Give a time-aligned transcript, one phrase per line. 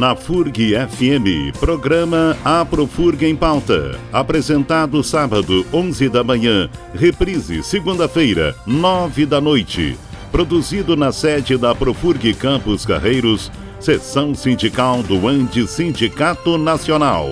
[0.00, 4.00] na FURG FM, programa Aprofurg em Pauta.
[4.10, 9.98] Apresentado sábado, 11 da manhã, reprise segunda-feira, 9 da noite.
[10.32, 17.28] Produzido na sede da Profurg Campos Carreiros, seção sindical do Ande Sindicato Nacional.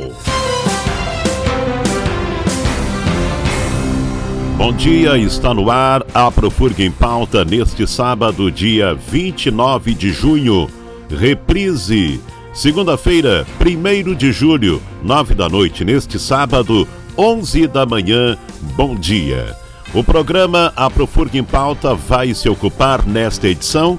[4.58, 10.68] Bom dia, está no ar a Profurg em Pauta neste sábado, dia 29 de junho.
[11.08, 12.20] Reprise,
[12.58, 18.36] segunda-feira, 1 de julho, 9 da noite, neste sábado, 11 da manhã.
[18.76, 19.56] Bom dia.
[19.94, 23.96] O programa A Profurg em Pauta vai se ocupar nesta edição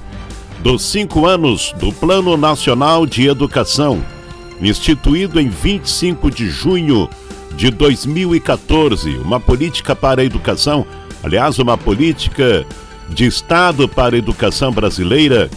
[0.58, 4.04] dos cinco anos do Plano Nacional de Educação,
[4.60, 7.08] instituído em 25 de junho
[7.56, 10.86] de 2014, uma política para a educação,
[11.22, 12.66] aliás, uma política
[13.08, 15.50] de Estado para a educação brasileira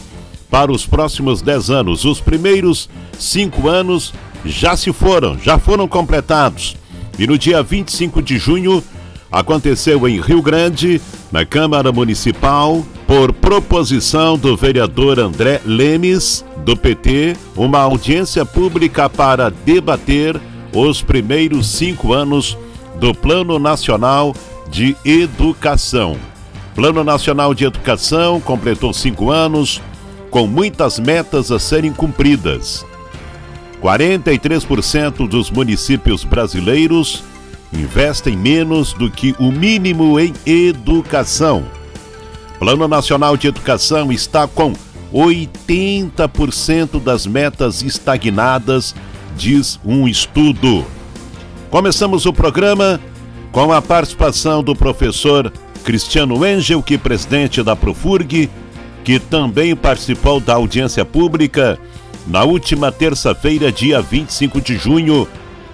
[0.54, 2.06] para os próximos 10 anos.
[2.06, 2.88] Os primeiros
[3.18, 4.14] cinco anos
[4.46, 6.78] já se foram, já foram completados.
[7.18, 8.84] E no dia 25 de junho
[9.32, 17.36] aconteceu em Rio Grande, na Câmara Municipal, por proposição do vereador André Lemes, do PT,
[17.56, 20.40] uma audiência pública para debater
[20.72, 22.56] os primeiros cinco anos
[23.00, 24.36] do Plano Nacional
[24.70, 26.16] de Educação.
[26.76, 29.82] Plano Nacional de Educação completou cinco anos,
[30.34, 32.84] com muitas metas a serem cumpridas.
[33.84, 37.24] 43% dos municípios brasileiros
[37.72, 41.64] investem menos do que o mínimo em educação.
[42.58, 44.74] Plano Nacional de Educação está com
[45.14, 48.96] 80% das metas estagnadas
[49.38, 50.84] diz um estudo.
[51.70, 53.00] Começamos o programa
[53.52, 55.54] com a participação do professor
[55.84, 58.50] Cristiano Engel, que é presidente da Profurg,
[59.04, 61.78] que também participou da audiência pública
[62.26, 65.28] na última terça-feira, dia 25 de junho,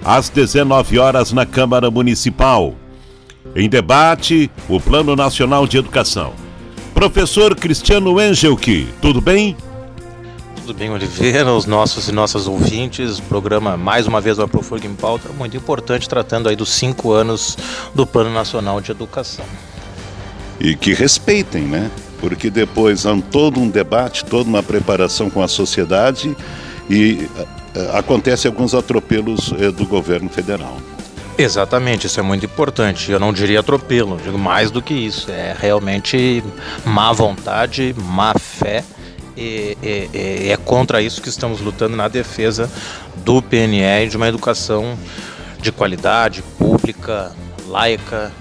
[0.03, 2.73] às 19 horas na Câmara Municipal.
[3.55, 6.33] Em debate, o Plano Nacional de Educação.
[6.93, 9.55] Professor Cristiano Engelke, tudo bem?
[10.55, 14.93] Tudo bem, Oliveira, os nossos e nossas ouvintes, programa mais uma vez o Aprofurg em
[14.93, 17.57] Pauta, muito importante, tratando aí dos cinco anos
[17.93, 19.45] do Plano Nacional de Educação.
[20.59, 21.89] E que respeitem, né?
[22.19, 26.35] Porque depois há todo um debate, toda uma preparação com a sociedade
[26.89, 30.77] e uh, acontece alguns atropelos uh, do governo federal.
[31.37, 33.11] Exatamente, isso é muito importante.
[33.11, 35.31] Eu não diria atropelo, digo mais do que isso.
[35.31, 36.43] É realmente
[36.83, 38.83] má vontade, má fé
[39.37, 42.69] e, e, é contra isso que estamos lutando na defesa
[43.23, 44.97] do PNE e de uma educação
[45.61, 47.31] de qualidade, pública,
[47.67, 48.33] laica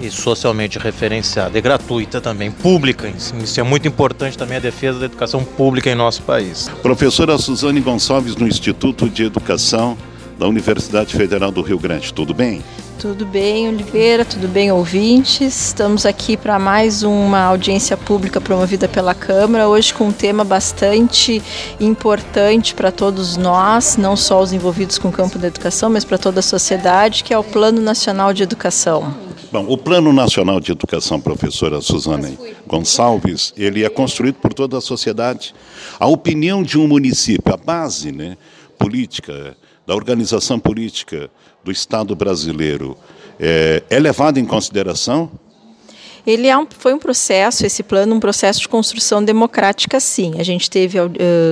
[0.00, 3.12] e socialmente referenciada e gratuita também, pública.
[3.42, 6.68] Isso é muito importante também a defesa da educação pública em nosso país.
[6.82, 9.96] Professora Suzane Gonçalves, no Instituto de Educação
[10.38, 12.62] da Universidade Federal do Rio Grande, tudo bem?
[12.98, 14.26] Tudo bem, Oliveira?
[14.26, 15.68] Tudo bem, ouvintes?
[15.68, 21.42] Estamos aqui para mais uma audiência pública promovida pela Câmara, hoje com um tema bastante
[21.80, 26.18] importante para todos nós, não só os envolvidos com o campo da educação, mas para
[26.18, 29.14] toda a sociedade, que é o Plano Nacional de Educação.
[29.52, 32.30] Bom, o Plano Nacional de Educação, professora Suzana
[32.68, 35.52] Gonçalves, ele é construído por toda a sociedade.
[35.98, 38.36] A opinião de um município, a base né,
[38.78, 41.28] política, da organização política
[41.64, 42.96] do Estado brasileiro
[43.40, 45.28] é, é levado em consideração
[46.26, 50.34] ele é um, foi um processo, esse plano, um processo de construção democrática, sim.
[50.38, 51.08] A gente teve uh,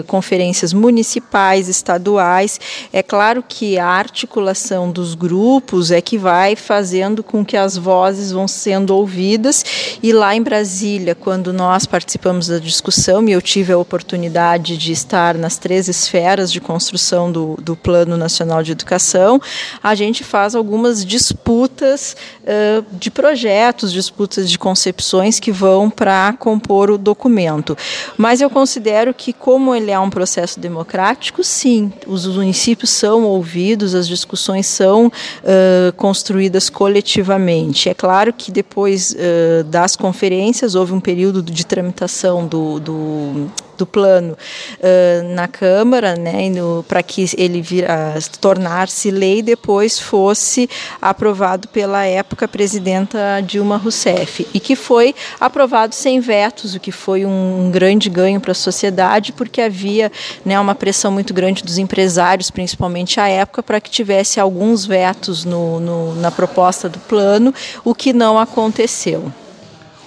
[0.07, 2.61] conferências municipais, estaduais.
[2.93, 8.33] É claro que a articulação dos grupos é que vai fazendo com que as vozes
[8.33, 9.65] vão sendo ouvidas.
[10.03, 14.93] E lá em Brasília, quando nós participamos da discussão, e eu tive a oportunidade de
[14.93, 19.41] estar nas três esferas de construção do, do Plano Nacional de Educação,
[19.83, 26.35] a gente faz algumas disputas uh, de projetos, disputas de de concepções que vão para
[26.39, 27.79] compor o documento.
[28.17, 33.95] Mas eu considero que, como ele é um processo democrático, sim, os municípios são ouvidos,
[33.95, 37.89] as discussões são uh, construídas coletivamente.
[37.89, 43.87] É claro que depois uh, das conferências houve um período de tramitação do, do do
[43.87, 44.37] plano
[44.79, 46.51] uh, na Câmara, né,
[46.87, 50.69] para que ele uh, tornar-se lei depois fosse
[51.01, 57.25] aprovado pela época presidenta Dilma Rousseff e que foi aprovado sem vetos, o que foi
[57.25, 60.11] um grande ganho para a sociedade porque havia
[60.45, 65.45] né, uma pressão muito grande dos empresários, principalmente à época, para que tivesse alguns vetos
[65.45, 67.55] no, no, na proposta do plano,
[67.85, 69.33] o que não aconteceu.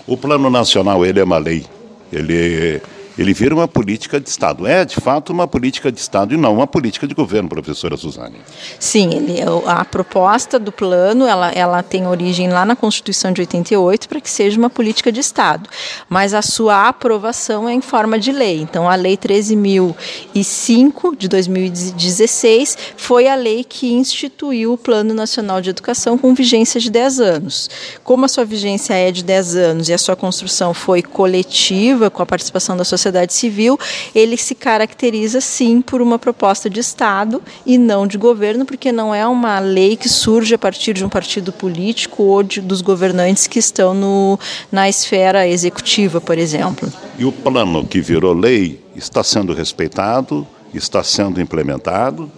[0.06, 1.66] O Plano Nacional ele é uma lei,
[2.12, 2.82] ele
[3.22, 4.66] ele vira uma política de Estado.
[4.66, 8.38] É, de fato, uma política de Estado e não uma política de governo, professora Suzane.
[8.80, 14.10] Sim, ele, a proposta do plano ela, ela tem origem lá na Constituição de 88
[14.10, 15.70] para que seja uma política de Estado,
[16.10, 18.62] mas a sua aprovação é em forma de lei.
[18.62, 25.70] Então, a Lei 13.005 de 2016 foi a lei que instituiu o Plano Nacional de
[25.70, 27.70] Educação com vigência de 10 anos.
[28.04, 32.24] Como a sua vigência é de 10 anos e a sua construção foi coletiva, com
[32.24, 33.80] a participação da sociedade civil,
[34.14, 39.14] ele se caracteriza sim por uma proposta de Estado e não de governo, porque não
[39.14, 43.48] é uma lei que surge a partir de um partido político ou de, dos governantes
[43.48, 44.40] que estão no,
[44.72, 46.92] na esfera executiva, por exemplo.
[47.18, 52.32] E o plano que virou lei está sendo respeitado, está sendo implementado?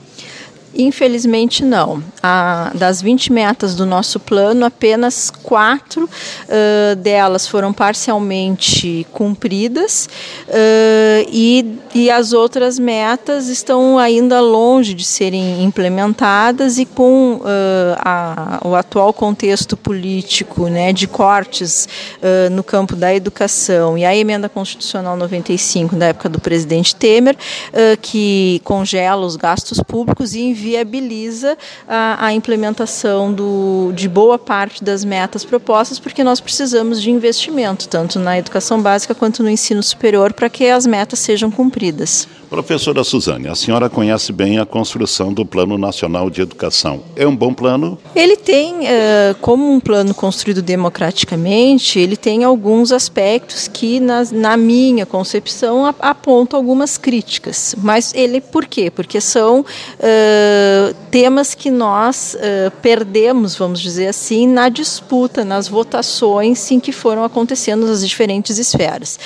[0.75, 2.03] Infelizmente, não.
[2.21, 10.09] A, das 20 metas do nosso plano, apenas quatro uh, delas foram parcialmente cumpridas
[10.47, 17.41] uh, e, e as outras metas estão ainda longe de serem implementadas e com uh,
[17.99, 21.87] a, o atual contexto político né, de cortes
[22.51, 27.35] no campo da educação e a emenda constitucional 95 da época do presidente Temer,
[28.01, 31.57] que congela os gastos públicos e viabiliza
[31.87, 37.87] a, a implementação do, de boa parte das metas propostas, porque nós precisamos de investimento,
[37.89, 42.27] tanto na educação básica quanto no ensino superior, para que as metas sejam cumpridas.
[42.53, 47.01] Professora Suzane, a senhora conhece bem a construção do Plano Nacional de Educação.
[47.15, 47.97] É um bom plano?
[48.15, 55.03] Ele tem, uh, como um plano construído democraticamente, ele tem alguns aspectos que, na, minha
[55.03, 57.73] concepção, apontam algumas críticas.
[57.81, 58.91] Mas ele, por quê?
[58.91, 66.69] Porque são uh, temas que nós uh, perdemos, vamos dizer assim, na disputa, nas votações
[66.69, 69.17] em que foram acontecendo nas diferentes esferas.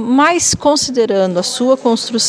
[0.00, 2.27] mas, considerando a sua construção,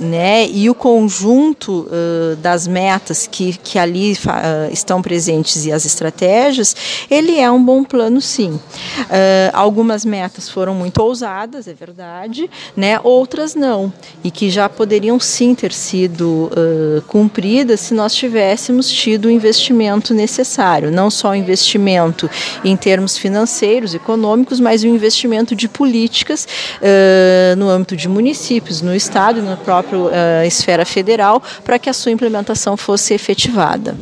[0.00, 5.84] né, e o conjunto uh, das metas que, que ali uh, estão presentes e as
[5.84, 6.74] estratégias,
[7.10, 8.52] ele é um bom plano sim.
[8.52, 8.60] Uh,
[9.52, 13.92] algumas metas foram muito ousadas, é verdade, né, outras não,
[14.22, 16.50] e que já poderiam sim ter sido
[17.06, 22.30] cumpridas se nós tivéssemos tido o investimento necessário, não só o investimento
[22.64, 26.46] em termos financeiros, econômicos, mas o investimento de políticas
[27.56, 30.10] no âmbito de municípios, no Estado, Estado e na própria uh,
[30.46, 33.96] esfera federal para que a sua implementação fosse efetivada.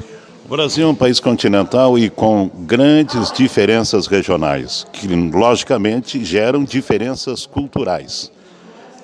[0.44, 7.46] O Brasil é um país continental e com grandes diferenças regionais, que logicamente geram diferenças
[7.46, 8.30] culturais.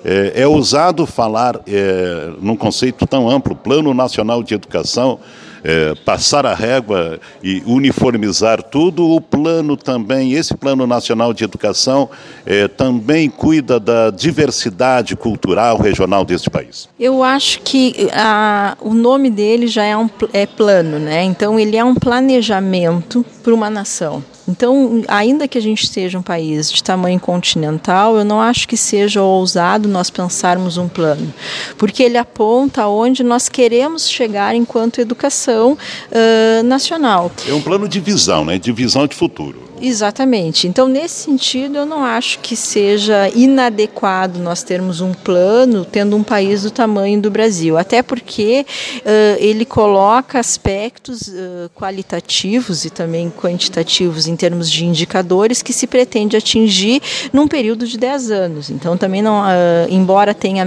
[0.05, 5.19] É, é ousado falar é, num conceito tão amplo, Plano Nacional de Educação,
[5.63, 12.09] é, passar a régua e uniformizar tudo, o plano também, esse Plano Nacional de Educação,
[12.45, 16.89] é, também cuida da diversidade cultural regional deste país?
[16.99, 21.23] Eu acho que a, o nome dele já é um é plano, né?
[21.23, 24.23] Então ele é um planejamento para uma nação.
[24.49, 28.75] Então, ainda que a gente seja um país de tamanho continental, eu não acho que
[28.75, 31.31] seja ousado nós pensarmos um plano,
[31.77, 37.31] porque ele aponta onde nós queremos chegar enquanto educação uh, nacional.
[37.47, 38.57] É um plano de visão, né?
[38.57, 39.68] de visão de futuro.
[39.81, 40.67] Exatamente.
[40.67, 46.23] Então, nesse sentido, eu não acho que seja inadequado nós termos um plano tendo um
[46.23, 48.65] país do tamanho do Brasil, até porque
[48.97, 55.87] uh, ele coloca aspectos uh, qualitativos e também quantitativos em termos de indicadores que se
[55.87, 58.69] pretende atingir num período de 10 anos.
[58.69, 60.59] Então, também não, uh, embora tenha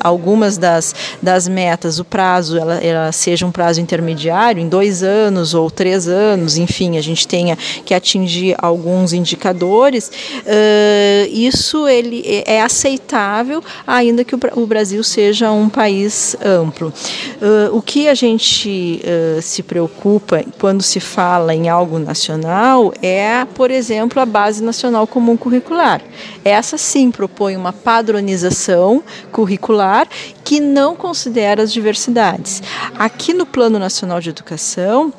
[0.00, 5.54] algumas das, das metas, o prazo ela, ela seja um prazo intermediário, em dois anos
[5.54, 12.22] ou três anos, enfim, a gente tenha que atingir de alguns indicadores, uh, isso ele
[12.26, 16.92] é, é aceitável, ainda que o, Brasil seja um país amplo.
[17.40, 23.44] Uh, o que a gente uh, se preocupa quando se fala em algo nacional é,
[23.54, 26.02] por exemplo, a Base Nacional Comum Curricular.
[26.44, 30.08] Essa sim propõe uma padronização curricular
[30.42, 32.62] que não considera as diversidades.
[32.98, 35.12] Aqui no Plano Nacional de Educação,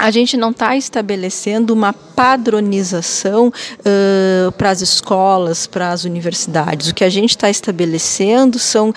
[0.00, 6.88] a gente não está estabelecendo uma padronização uh, para as escolas, para as universidades.
[6.88, 8.94] O que a gente está estabelecendo são uh,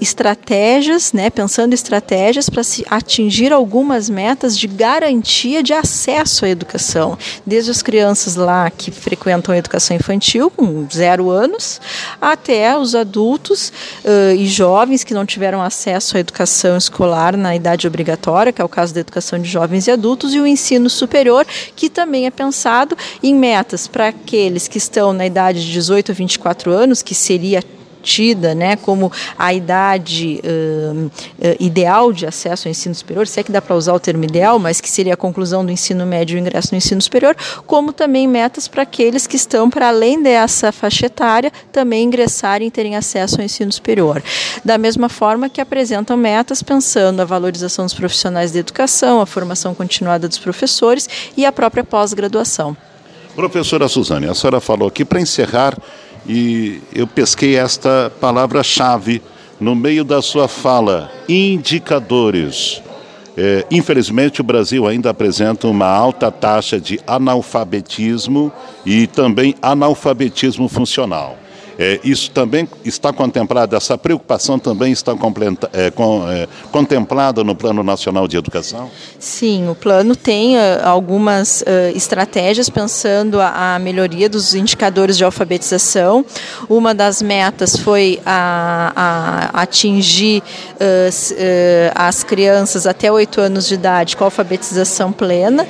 [0.00, 7.18] estratégias, né, pensando estratégias para se atingir algumas metas de garantia de acesso à educação,
[7.46, 11.80] desde as crianças lá que frequentam a educação infantil, com zero anos,
[12.20, 13.72] até os adultos
[14.04, 18.64] uh, e jovens que não tiveram acesso à educação escolar na idade obrigatória, que é
[18.64, 21.44] o caso da educação de jovens e adultos adultos e o ensino superior,
[21.74, 26.14] que também é pensado em metas para aqueles que estão na idade de 18 a
[26.14, 27.60] 24 anos, que seria
[28.54, 31.10] né, como a idade uh,
[31.58, 34.58] ideal de acesso ao ensino superior, se é que dá para usar o termo ideal,
[34.58, 37.36] mas que seria a conclusão do ensino médio e o ingresso no ensino superior,
[37.66, 42.70] como também metas para aqueles que estão para além dessa faixa etária também ingressarem e
[42.70, 44.22] terem acesso ao ensino superior.
[44.64, 49.74] Da mesma forma que apresentam metas pensando a valorização dos profissionais da educação, a formação
[49.74, 52.76] continuada dos professores e a própria pós-graduação.
[53.34, 55.76] Professora Suzane, a senhora falou aqui para encerrar
[56.28, 59.22] e eu pesquei esta palavra-chave
[59.60, 62.82] no meio da sua fala: indicadores.
[63.38, 68.50] É, infelizmente, o Brasil ainda apresenta uma alta taxa de analfabetismo
[68.84, 71.36] e também analfabetismo funcional.
[71.78, 75.12] É, isso também está contemplado, essa preocupação também está
[75.72, 78.90] é, com, é, contemplada no Plano Nacional de Educação?
[79.18, 85.24] Sim, o plano tem uh, algumas uh, estratégias pensando a, a, melhoria dos indicadores de
[85.24, 86.24] alfabetização.
[86.68, 94.16] Uma das metas foi a, a atingir uh, as crianças até 8 anos de idade
[94.16, 95.66] com alfabetização plena.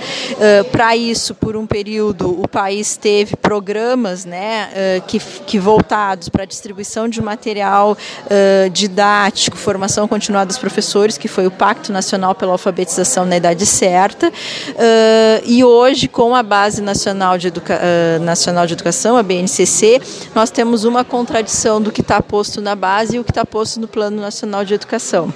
[0.71, 6.43] Para isso, por um período, o país teve programas né, que, que voltaram voltados para
[6.43, 12.35] a distribuição de material uh, didático, formação continuada dos professores, que foi o Pacto Nacional
[12.35, 14.29] pela Alfabetização na Idade Certa.
[14.29, 20.01] Uh, e hoje, com a Base Nacional de, Educa uh, Nacional de Educação, a BNCC,
[20.35, 23.81] nós temos uma contradição do que está posto na base e o que está posto
[23.81, 25.33] no Plano Nacional de Educação.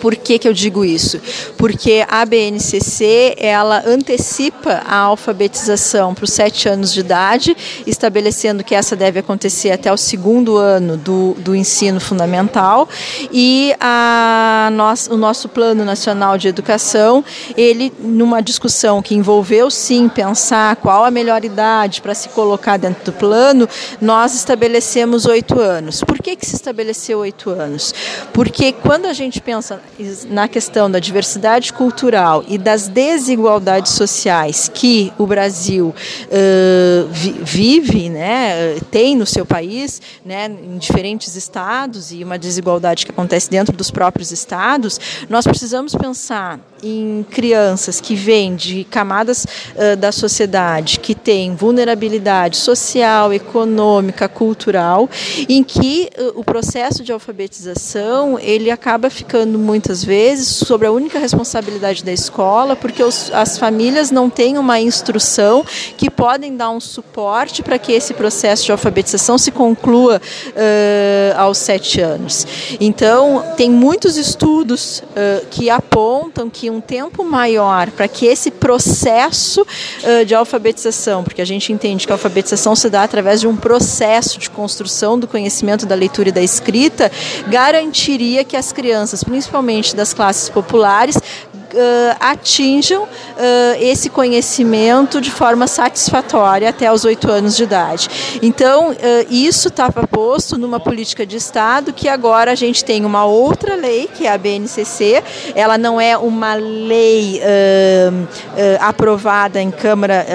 [0.00, 1.20] Por que, que eu digo isso?
[1.56, 7.56] Porque a BNCC ela antecipa a alfabetização para os sete anos de idade,
[7.86, 12.88] estabelecendo que essa deve acontecer até o segundo ano do, do ensino fundamental
[13.30, 14.70] e a
[15.10, 17.24] o nosso Plano Nacional de Educação,
[17.56, 23.04] ele numa discussão que envolveu sim pensar qual a melhor idade para se colocar dentro
[23.04, 23.68] do plano,
[24.00, 26.02] nós estabelecemos oito anos.
[26.02, 27.94] Por que, que se estabeleceu oito anos?
[28.32, 29.69] Porque quando a gente pensa
[30.28, 35.94] na questão da diversidade cultural e das desigualdades sociais que o Brasil
[36.26, 43.12] uh, vive, né, tem no seu país, né, em diferentes estados e uma desigualdade que
[43.12, 49.96] acontece dentro dos próprios estados, nós precisamos pensar em crianças que vêm de camadas uh,
[49.96, 55.08] da sociedade que têm vulnerabilidade social, econômica, cultural,
[55.48, 61.18] em que uh, o processo de alfabetização ele acaba ficando muitas vezes sobre a única
[61.18, 65.64] responsabilidade da escola, porque os, as famílias não têm uma instrução
[65.96, 71.58] que podem dar um suporte para que esse processo de alfabetização se conclua uh, aos
[71.58, 72.46] sete anos.
[72.80, 75.02] Então, tem muitos estudos
[75.50, 81.44] que apontam que um tempo maior para que esse processo uh, de alfabetização, porque a
[81.44, 85.84] gente entende que a alfabetização se dá através de um processo de construção do conhecimento
[85.84, 87.10] da leitura e da escrita,
[87.48, 91.18] garantiria que as crianças, principalmente das classes populares,
[92.18, 93.08] atinjam uh,
[93.78, 98.38] esse conhecimento de forma satisfatória até os oito anos de idade.
[98.42, 98.96] Então, uh,
[99.30, 104.08] isso estava posto numa política de Estado que agora a gente tem uma outra lei,
[104.12, 105.22] que é a BNCC.
[105.54, 107.40] Ela não é uma lei
[108.80, 110.26] aprovada em Câmara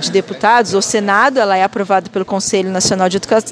[0.00, 3.42] de Deputados ou Senado, ela é aprovada pelo Conselho Nacional de, Educa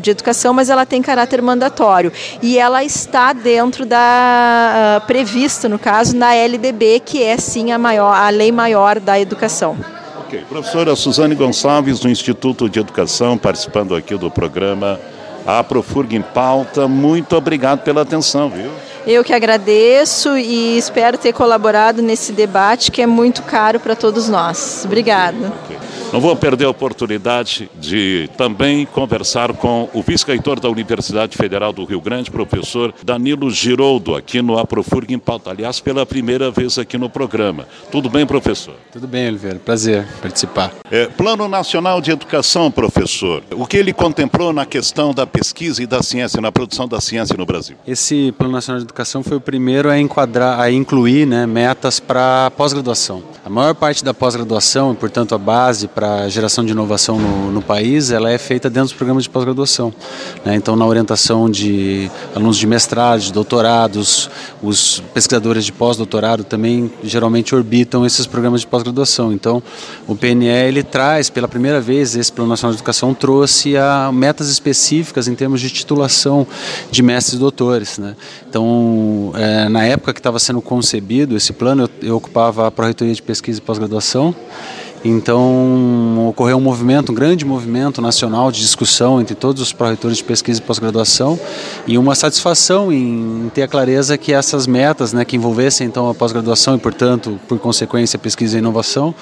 [0.00, 2.12] de Educação, mas ela tem caráter mandatório.
[2.42, 5.02] E ela está dentro da.
[5.06, 6.73] prevista, no caso, na LDB
[7.04, 9.76] que é sim a, maior, a lei maior da educação.
[10.20, 10.44] Ok.
[10.48, 14.98] Professora Suzane Gonçalves, do Instituto de Educação, participando aqui do programa
[15.46, 16.88] A Profurg em Pauta.
[16.88, 18.70] Muito obrigado pela atenção, viu?
[19.06, 24.28] Eu que agradeço e espero ter colaborado nesse debate que é muito caro para todos
[24.28, 24.82] nós.
[24.84, 25.52] Obrigada.
[25.64, 25.76] Okay.
[26.14, 31.84] Não vou perder a oportunidade de também conversar com o vice-reitor da Universidade Federal do
[31.84, 35.50] Rio Grande, professor Danilo Giroldo, aqui no Aprofurg em Pauta.
[35.50, 37.66] Aliás, pela primeira vez aqui no programa.
[37.90, 38.74] Tudo bem, professor?
[38.92, 39.58] Tudo bem, Oliveira.
[39.58, 40.72] Prazer participar.
[40.88, 43.42] É, Plano Nacional de Educação, professor.
[43.50, 47.36] O que ele contemplou na questão da pesquisa e da ciência, na produção da ciência
[47.36, 47.76] no Brasil?
[47.84, 52.52] Esse Plano Nacional de Educação foi o primeiro a enquadrar, a incluir né, metas para
[52.52, 53.20] pós-graduação.
[53.44, 57.50] A maior parte da pós-graduação, e portanto a base para para geração de inovação no,
[57.50, 59.90] no, país, ela é feita dentro dos programas de pós-graduação.
[60.44, 60.54] Né?
[60.54, 64.28] Então, na orientação de alunos de mestrado, de doutorados,
[64.62, 69.32] os pesquisadores de pós-doutorado também geralmente orbitam esses programas de pós-graduação.
[69.32, 69.62] Então,
[70.06, 74.50] o PNE ele traz, pela primeira vez, esse Plano Nacional de Educação trouxe a metas
[74.50, 76.46] específicas em termos de titulação
[76.90, 77.96] de mestres e doutores.
[77.96, 78.14] Né?
[78.46, 83.14] Então, é, na época que estava sendo concebido esse plano, eu, eu ocupava a Pró-Reitoria
[83.14, 84.34] de Pesquisa e Pós-Graduação
[85.04, 90.24] Então ocorreu um movimento, um grande movimento nacional de discussão entre todos os pró-reitores de
[90.24, 91.38] pesquisa e pós-graduação
[91.86, 96.14] e uma satisfação em ter a clareza que essas metas, né, que envolvessem então a
[96.14, 99.14] pós-graduação e portanto por consequência pesquisa e inovação,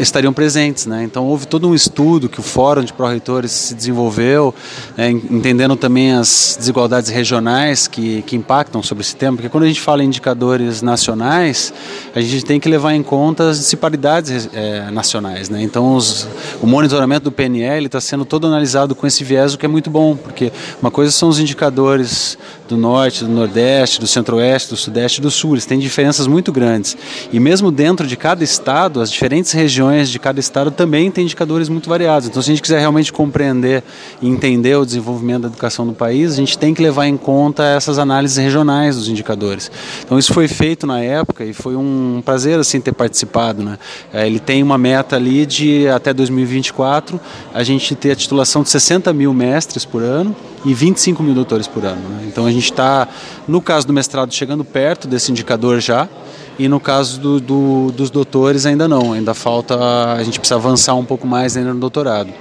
[0.00, 1.04] estariam presentes, né?
[1.04, 4.52] Então houve todo um estudo que o Fórum de Pró-Reitores se desenvolveu,
[4.96, 9.68] né, entendendo também as desigualdades regionais que, que impactam sobre esse tema, porque quando a
[9.68, 11.72] gente fala em indicadores nacionais,
[12.12, 15.62] a gente tem que levar em conta as disparidades é, nacionais, né?
[15.62, 16.26] Então os,
[16.60, 19.90] o monitoramento do PNL está sendo todo analisado com esse viés, o que é muito
[19.90, 20.50] bom, porque
[20.82, 22.36] uma coisa são os indicadores
[22.66, 26.52] do norte, do nordeste, do centro-oeste, do sudeste e do sul, eles têm diferenças muito
[26.52, 26.96] grandes.
[27.32, 31.68] E mesmo dentro de cada estado, as diferentes regiões de cada estado também têm indicadores
[31.68, 32.28] muito variados.
[32.28, 33.82] Então, se a gente quiser realmente compreender
[34.20, 37.64] e entender o desenvolvimento da educação do país, a gente tem que levar em conta
[37.64, 39.70] essas análises regionais dos indicadores.
[40.04, 43.62] Então, isso foi feito na época e foi um prazer assim ter participado.
[43.62, 43.78] Né?
[44.12, 47.20] É, ele tem uma meta ali de até 2024
[47.52, 51.66] a gente ter a titulação de 60 mil mestres por ano e 25 mil doutores
[51.66, 52.08] por ano.
[52.08, 52.26] Né?
[52.28, 53.08] Então a gente está,
[53.48, 56.08] no caso do mestrado, chegando perto desse indicador já,
[56.56, 59.76] e no caso do, do, dos doutores ainda não, ainda falta,
[60.12, 62.32] a gente precisa avançar um pouco mais ainda no doutorado.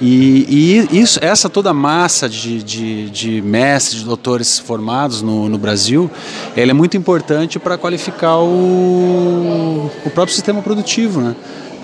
[0.00, 5.58] E, e isso, essa toda massa de, de, de mestres, de doutores formados no, no
[5.58, 6.10] Brasil,
[6.56, 11.34] ela é muito importante para qualificar o, o próprio sistema produtivo, né?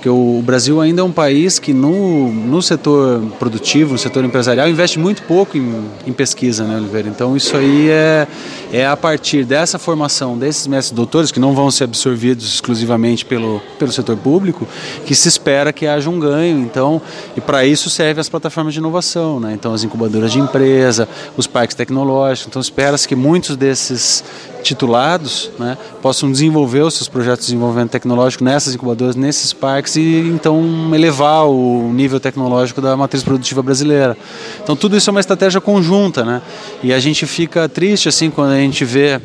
[0.02, 4.68] Porque o Brasil ainda é um país que no, no setor produtivo, no setor empresarial,
[4.68, 7.08] investe muito pouco em, em pesquisa, né, Oliveira?
[7.08, 8.26] Então isso aí é,
[8.72, 13.62] é a partir dessa formação desses mestres doutores, que não vão ser absorvidos exclusivamente pelo,
[13.78, 14.66] pelo setor público,
[15.06, 16.58] que se espera que haja um ganho.
[16.58, 17.00] Então,
[17.36, 19.52] e para isso servem as plataformas de inovação, né?
[19.52, 22.48] Então as incubadoras de empresa, os parques tecnológicos.
[22.48, 24.24] Então espera-se que muitos desses
[24.62, 30.18] titulados né, possam desenvolver os seus projetos de desenvolvimento tecnológico nessas incubadoras, nesses parques e
[30.32, 34.16] então elevar o nível tecnológico da matriz produtiva brasileira.
[34.62, 36.40] Então tudo isso é uma estratégia conjunta, né?
[36.82, 39.20] E a gente fica triste assim quando a gente vê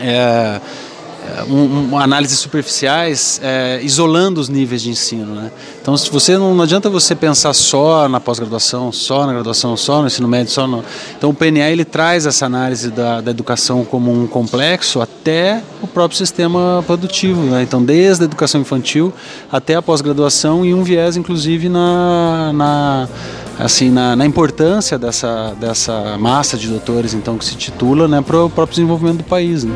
[0.00, 0.60] é,
[1.48, 5.34] um, um, análises superficiais é, isolando os níveis de ensino.
[5.34, 5.50] Né?
[5.80, 10.00] Então, se você não, não adianta você pensar só na pós-graduação, só na graduação, só
[10.00, 10.84] no ensino médio, só no.
[11.16, 15.86] Então, o PNA ele traz essa análise da, da educação como um complexo até o
[15.86, 17.42] próprio sistema produtivo.
[17.42, 17.62] Né?
[17.62, 19.12] Então, desde a educação infantil
[19.50, 23.08] até a pós-graduação e um viés, inclusive, na, na
[23.58, 28.44] assim na, na, importância dessa, dessa massa de doutores então que se titula né, para
[28.44, 29.64] o próprio desenvolvimento do país.
[29.64, 29.74] Né?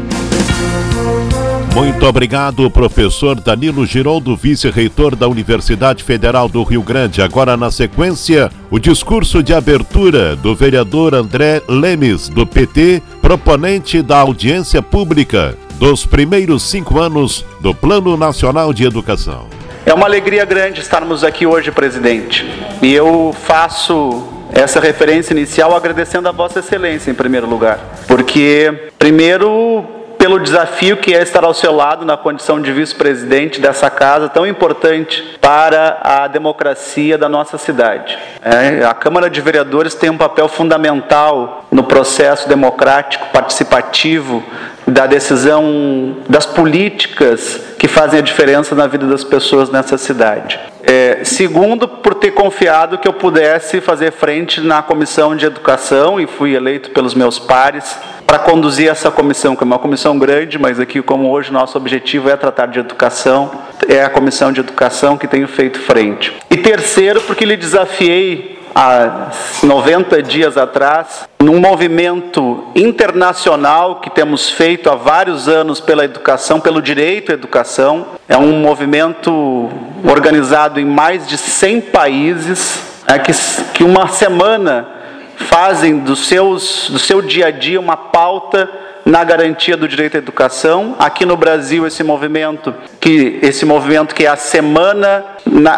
[1.75, 7.23] Muito obrigado, professor Danilo Giroldo, vice-reitor da Universidade Federal do Rio Grande.
[7.23, 14.19] Agora, na sequência, o discurso de abertura do vereador André Lemes, do PT, proponente da
[14.19, 19.47] audiência pública dos primeiros cinco anos do Plano Nacional de Educação.
[19.87, 22.47] É uma alegria grande estarmos aqui hoje, presidente.
[22.83, 27.79] E eu faço essa referência inicial agradecendo a Vossa Excelência, em primeiro lugar.
[28.07, 33.91] Porque, primeiro, pelo desafio que é estar ao seu lado na condição de vice-presidente dessa
[33.91, 38.17] casa tão importante para a democracia da nossa cidade.
[38.41, 44.45] É, a Câmara de Vereadores tem um papel fundamental no processo democrático, participativo
[44.93, 50.61] da decisão das políticas que fazem a diferença na vida das pessoas nessa cidade.
[50.83, 56.27] É, segundo, por ter confiado que eu pudesse fazer frente na comissão de educação e
[56.27, 60.79] fui eleito pelos meus pares para conduzir essa comissão, que é uma comissão grande, mas
[60.79, 63.51] aqui, como hoje nosso objetivo é tratar de educação,
[63.89, 66.35] é a comissão de educação que tenho feito frente.
[66.51, 69.31] E terceiro, porque lhe desafiei há
[69.63, 76.81] 90 dias atrás, num movimento internacional que temos feito há vários anos pela educação, pelo
[76.81, 78.07] direito à educação.
[78.29, 79.69] É um movimento
[80.05, 83.33] organizado em mais de 100 países, é que,
[83.75, 84.89] que uma semana
[85.37, 88.71] fazem do, seus, do seu dia a dia uma pauta
[89.05, 90.95] na garantia do direito à educação.
[90.99, 95.25] Aqui no Brasil esse movimento que esse movimento que é a semana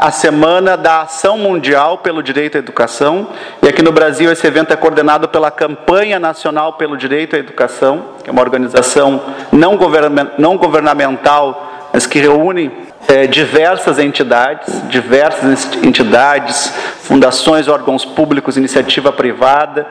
[0.00, 3.28] a semana da ação mundial pelo direito à educação.
[3.62, 8.04] E aqui no Brasil esse evento é coordenado pela campanha nacional pelo direito à educação,
[8.22, 9.78] que é uma organização não,
[10.38, 12.70] não governamental, mas que reúne
[13.08, 19.86] é, diversas entidades, diversas entidades, fundações, órgãos públicos, iniciativa privada,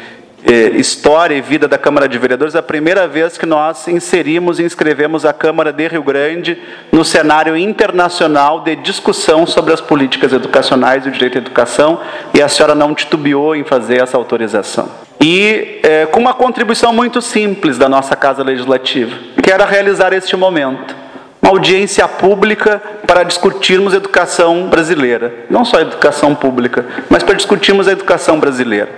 [0.53, 4.63] história e vida da Câmara de Vereadores, é a primeira vez que nós inserimos e
[4.63, 6.57] inscrevemos a Câmara de Rio Grande
[6.93, 12.01] no cenário internacional de discussão sobre as políticas educacionais e o direito à educação,
[12.33, 14.89] e a senhora não titubeou em fazer essa autorização.
[15.21, 20.37] E eh, com uma contribuição muito simples da nossa Casa Legislativa, que era realizar este
[20.37, 21.06] momento
[21.47, 25.33] uma audiência pública para discutirmos educação brasileira.
[25.49, 28.91] Não só a educação pública, mas para discutirmos a educação brasileira.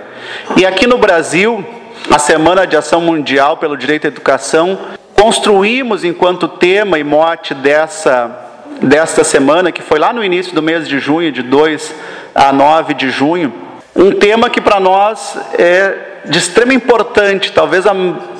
[0.57, 1.63] E aqui no Brasil,
[2.09, 4.79] a Semana de Ação Mundial pelo Direito à Educação,
[5.13, 8.35] construímos enquanto tema e mote dessa,
[8.81, 11.93] desta semana, que foi lá no início do mês de junho, de 2
[12.33, 13.53] a 9 de junho,
[13.99, 17.91] um tema que para nós é de extrema importância, talvez a,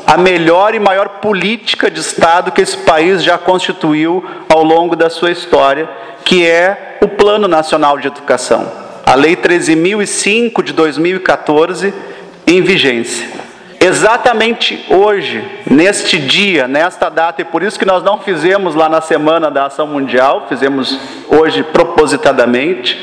[0.07, 5.09] a melhor e maior política de Estado que esse país já constituiu ao longo da
[5.09, 5.89] sua história,
[6.23, 8.71] que é o Plano Nacional de Educação,
[9.05, 11.93] a Lei 13.005 de 2014,
[12.47, 13.27] em vigência.
[13.81, 18.99] Exatamente hoje, neste dia, nesta data, e por isso que nós não fizemos lá na
[18.99, 22.99] Semana da Ação Mundial, fizemos hoje propositadamente,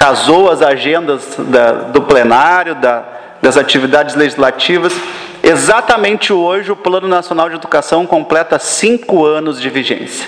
[0.00, 3.04] casou as agendas da, do plenário, da,
[3.42, 4.94] das atividades legislativas.
[5.42, 10.26] Exatamente hoje, o Plano Nacional de Educação completa cinco anos de vigência.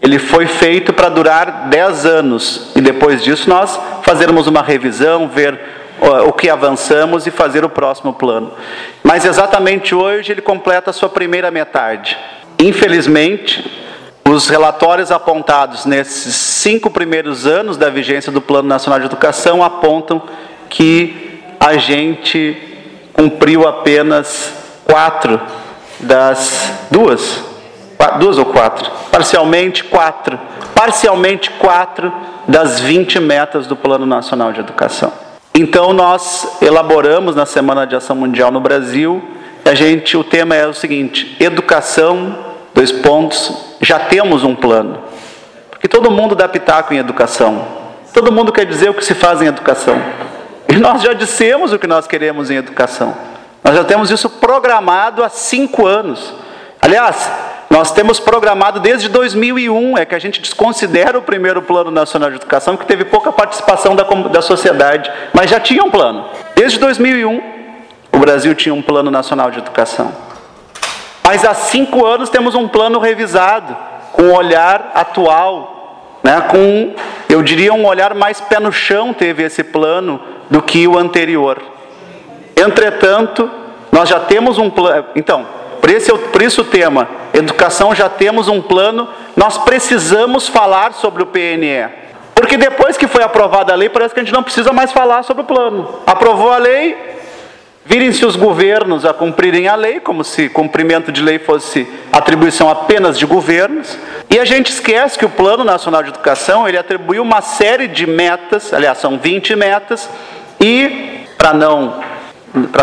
[0.00, 5.58] Ele foi feito para durar dez anos e depois disso nós fazermos uma revisão, ver
[6.24, 8.52] o que avançamos e fazer o próximo plano.
[9.02, 12.16] Mas exatamente hoje ele completa a sua primeira metade.
[12.56, 13.68] Infelizmente,
[14.28, 20.22] os relatórios apontados nesses cinco primeiros anos da vigência do Plano Nacional de Educação apontam
[20.68, 22.56] que a gente
[23.12, 24.52] cumpriu apenas
[24.84, 25.40] quatro
[26.00, 27.44] das duas,
[28.18, 30.38] duas ou quatro, parcialmente quatro,
[30.74, 32.12] parcialmente quatro
[32.48, 35.12] das 20 metas do Plano Nacional de Educação.
[35.54, 39.22] Então nós elaboramos na Semana de Ação Mundial no Brasil,
[39.64, 44.98] a gente o tema é o seguinte: educação, dois pontos, já temos um plano.
[45.70, 47.66] Porque todo mundo dá pitaco em educação.
[48.12, 50.00] Todo mundo quer dizer o que se faz em educação.
[50.68, 53.14] E nós já dissemos o que nós queremos em educação.
[53.64, 56.34] Nós já temos isso programado há cinco anos.
[56.80, 57.30] Aliás,
[57.70, 62.36] nós temos programado desde 2001, é que a gente desconsidera o primeiro Plano Nacional de
[62.36, 66.26] Educação, que teve pouca participação da, da sociedade, mas já tinha um plano.
[66.54, 67.40] Desde 2001,
[68.12, 70.12] o Brasil tinha um Plano Nacional de Educação.
[71.24, 73.76] Mas há cinco anos temos um plano revisado,
[74.12, 76.94] com um olhar atual, né, com,
[77.28, 81.60] eu diria, um olhar mais pé no chão teve esse plano do que o anterior.
[82.56, 83.50] Entretanto,
[83.90, 85.06] nós já temos um plano.
[85.16, 85.46] Então,
[85.80, 91.22] por isso, por isso o tema, educação já temos um plano, nós precisamos falar sobre
[91.22, 91.88] o PNE.
[92.34, 95.22] Porque depois que foi aprovada a lei, parece que a gente não precisa mais falar
[95.22, 96.00] sobre o plano.
[96.06, 96.96] Aprovou a lei,
[97.84, 103.18] virem-se os governos a cumprirem a lei, como se cumprimento de lei fosse atribuição apenas
[103.18, 103.98] de governos.
[104.30, 108.06] E a gente esquece que o Plano Nacional de Educação, ele atribuiu uma série de
[108.06, 110.08] metas, aliás, são 20 metas,
[110.60, 112.00] e, para não,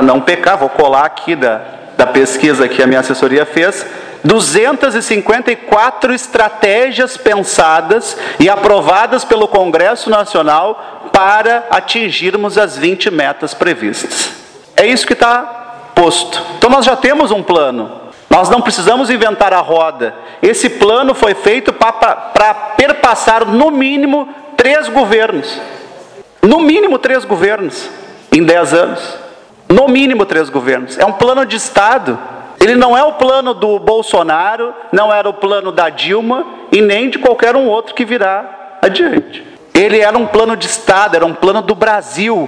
[0.03, 1.62] não pecar, vou colar aqui da,
[1.97, 3.85] da pesquisa que a minha assessoria fez,
[4.23, 14.38] 254 estratégias pensadas e aprovadas pelo Congresso Nacional para atingirmos as 20 metas previstas.
[14.79, 16.41] É isso que está posto.
[16.57, 17.91] Então nós já temos um plano.
[18.29, 20.15] Nós não precisamos inventar a roda.
[20.41, 25.59] Esse plano foi feito para perpassar no mínimo três governos.
[26.41, 27.89] No mínimo três governos
[28.31, 29.17] em dez anos.
[29.67, 30.97] No mínimo três governos.
[30.97, 32.17] É um plano de Estado.
[32.61, 37.09] Ele não é o plano do Bolsonaro, não era o plano da Dilma e nem
[37.09, 39.45] de qualquer um outro que virá adiante.
[39.73, 42.47] Ele era um plano de Estado, era um plano do Brasil,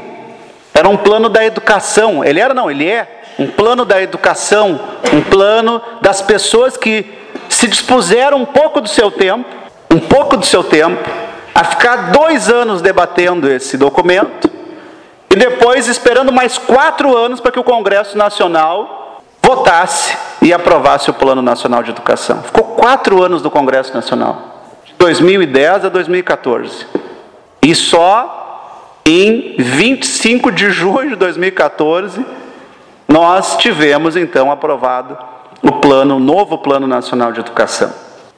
[0.81, 2.25] era um plano da educação.
[2.25, 4.79] Ele era, não, ele é um plano da educação,
[5.13, 7.05] um plano das pessoas que
[7.47, 9.45] se dispuseram um pouco do seu tempo,
[9.93, 11.07] um pouco do seu tempo,
[11.53, 14.49] a ficar dois anos debatendo esse documento
[15.29, 21.13] e depois esperando mais quatro anos para que o Congresso Nacional votasse e aprovasse o
[21.13, 22.41] Plano Nacional de Educação.
[22.41, 26.87] Ficou quatro anos do Congresso Nacional, de 2010 a 2014.
[27.61, 28.40] E só
[29.11, 32.25] em 25 de junho de 2014
[33.07, 35.17] nós tivemos então aprovado
[35.61, 37.91] o plano, o novo Plano Nacional de Educação.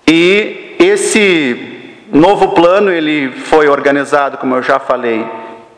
[0.08, 5.26] E esse novo plano ele foi organizado, como eu já falei,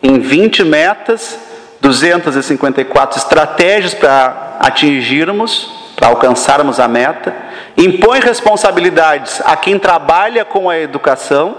[0.02, 1.38] em 20 metas,
[1.82, 7.36] 254 estratégias para atingirmos, para alcançarmos a meta,
[7.78, 11.56] impõe responsabilidades a quem trabalha com a educação,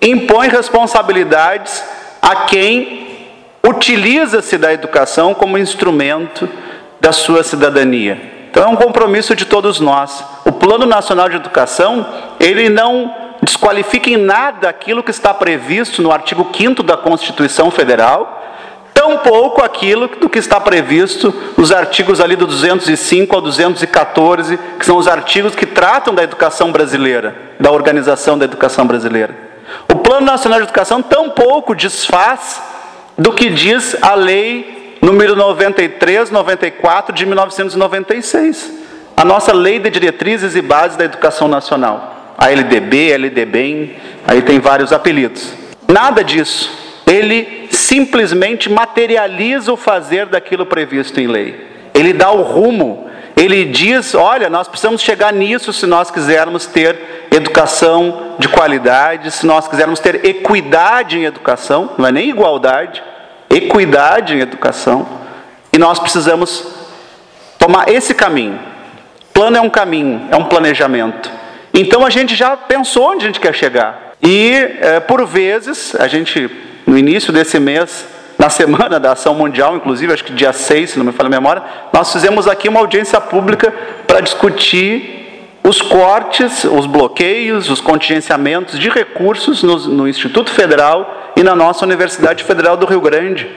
[0.00, 1.82] impõe responsabilidades
[2.22, 3.02] a quem
[3.66, 6.48] utiliza-se da educação como instrumento
[7.00, 8.30] da sua cidadania.
[8.48, 10.24] Então é um compromisso de todos nós.
[10.44, 12.06] O Plano Nacional de Educação,
[12.38, 18.40] ele não desqualifica em nada aquilo que está previsto no artigo 5 da Constituição Federal,
[18.94, 24.96] tampouco aquilo do que está previsto nos artigos ali do 205 ao 214, que são
[24.96, 29.51] os artigos que tratam da educação brasileira, da organização da educação brasileira.
[29.92, 32.60] O Plano Nacional de Educação tampouco desfaz
[33.16, 38.72] do que diz a lei número 93, 94 de 1996,
[39.16, 44.60] a nossa lei de diretrizes e bases da educação nacional, a LDB, LDBEM, aí tem
[44.60, 45.52] vários apelidos.
[45.88, 46.70] Nada disso.
[47.06, 51.66] Ele simplesmente materializa o fazer daquilo previsto em lei.
[51.92, 53.10] Ele dá o rumo.
[53.36, 59.46] Ele diz: olha, nós precisamos chegar nisso se nós quisermos ter educação de qualidade, se
[59.46, 63.02] nós quisermos ter equidade em educação, não é nem igualdade,
[63.48, 65.06] equidade em educação.
[65.72, 66.66] E nós precisamos
[67.58, 68.58] tomar esse caminho.
[69.32, 71.30] Plano é um caminho, é um planejamento.
[71.72, 74.12] Então a gente já pensou onde a gente quer chegar.
[74.22, 76.50] E é, por vezes a gente
[76.86, 78.06] no início desse mês,
[78.38, 81.30] na semana da Ação Mundial, inclusive, acho que dia 6, se não me falha a
[81.30, 83.72] memória, nós fizemos aqui uma audiência pública
[84.06, 85.22] para discutir
[85.64, 91.84] os cortes, os bloqueios, os contingenciamentos de recursos no, no Instituto Federal e na nossa
[91.84, 93.48] Universidade Federal do Rio Grande.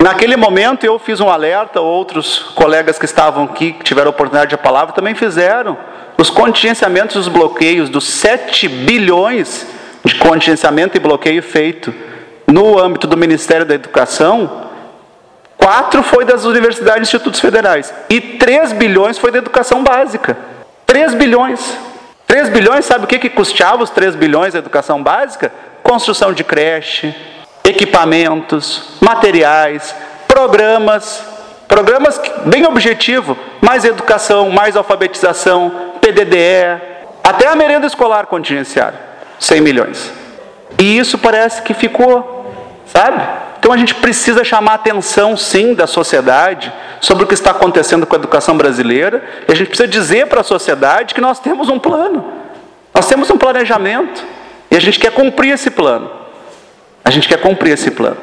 [0.00, 4.56] Naquele momento eu fiz um alerta, outros colegas que estavam aqui, que tiveram oportunidade de
[4.56, 5.76] palavra, também fizeram.
[6.16, 9.66] Os contingenciamentos e os bloqueios dos 7 bilhões
[10.04, 11.92] de contingenciamento e bloqueio feito
[12.46, 14.68] no âmbito do Ministério da Educação,
[15.56, 17.92] quatro foi das universidades e institutos federais.
[18.08, 20.38] E 3 bilhões foi da educação básica.
[20.88, 21.78] 3 bilhões.
[22.26, 25.52] 3 bilhões, sabe o que, que custava os 3 bilhões da educação básica?
[25.84, 27.14] Construção de creche,
[27.62, 29.94] equipamentos, materiais,
[30.26, 31.22] programas,
[31.68, 36.82] programas bem objetivo, mais educação, mais alfabetização, PDDE,
[37.22, 38.98] até a merenda escolar contingenciada,
[39.38, 40.12] 100 milhões.
[40.78, 42.38] E isso parece que ficou
[42.92, 43.22] Sabe?
[43.68, 48.06] Então a gente precisa chamar a atenção, sim, da sociedade sobre o que está acontecendo
[48.06, 49.22] com a educação brasileira.
[49.46, 52.32] E a gente precisa dizer para a sociedade que nós temos um plano,
[52.94, 54.24] nós temos um planejamento.
[54.70, 56.10] E a gente quer cumprir esse plano.
[57.04, 58.16] A gente quer cumprir esse plano.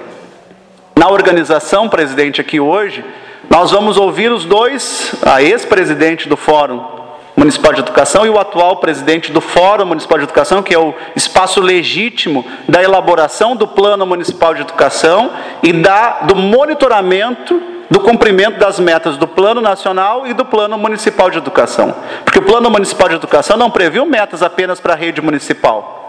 [0.95, 3.05] Na organização, presidente, aqui hoje,
[3.47, 7.04] nós vamos ouvir os dois, a ex-presidente do Fórum
[7.35, 10.93] Municipal de Educação e o atual presidente do Fórum Municipal de Educação, que é o
[11.15, 18.57] espaço legítimo da elaboração do Plano Municipal de Educação e da, do monitoramento do cumprimento
[18.57, 21.93] das metas do Plano Nacional e do Plano Municipal de Educação.
[22.23, 26.03] Porque o Plano Municipal de Educação não previu metas apenas para a rede municipal.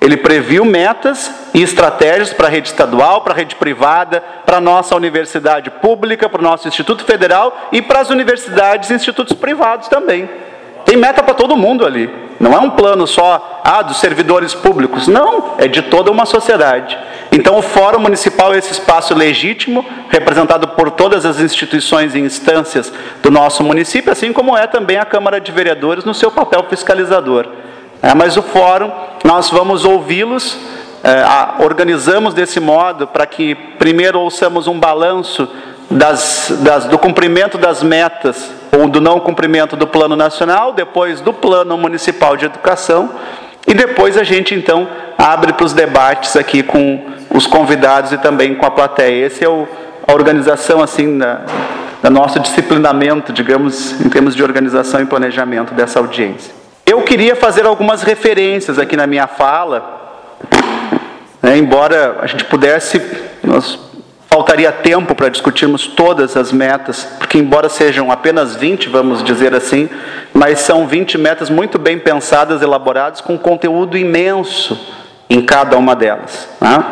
[0.00, 4.60] Ele previu metas e estratégias para a rede estadual, para a rede privada, para a
[4.60, 9.88] nossa universidade pública, para o nosso Instituto Federal e para as universidades e institutos privados
[9.88, 10.28] também.
[10.88, 12.08] Tem meta para todo mundo ali.
[12.40, 15.06] Não é um plano só ah, dos servidores públicos.
[15.06, 16.96] Não, é de toda uma sociedade.
[17.30, 22.90] Então, o Fórum Municipal é esse espaço legítimo, representado por todas as instituições e instâncias
[23.22, 27.46] do nosso município, assim como é também a Câmara de Vereadores no seu papel fiscalizador.
[28.00, 28.90] É, mas o Fórum,
[29.24, 30.56] nós vamos ouvi-los,
[31.04, 35.46] é, organizamos desse modo para que primeiro ouçamos um balanço
[35.90, 41.32] das, das, do cumprimento das metas ou do não cumprimento do plano nacional, depois do
[41.32, 43.10] plano municipal de educação
[43.68, 48.54] e depois a gente então abre para os debates aqui com os convidados e também
[48.54, 49.26] com a plateia.
[49.26, 49.68] Esse é o,
[50.06, 51.42] a organização assim da,
[52.02, 56.54] da nosso disciplinamento, digamos, em termos de organização e planejamento dessa audiência.
[56.86, 60.24] Eu queria fazer algumas referências aqui na minha fala,
[61.42, 63.02] né, embora a gente pudesse,
[63.44, 63.78] nós
[64.38, 69.90] faltaria tempo para discutirmos todas as metas, porque, embora sejam apenas 20, vamos dizer assim,
[70.32, 74.78] mas são 20 metas muito bem pensadas, elaboradas, com conteúdo imenso
[75.28, 76.48] em cada uma delas.
[76.60, 76.84] Né?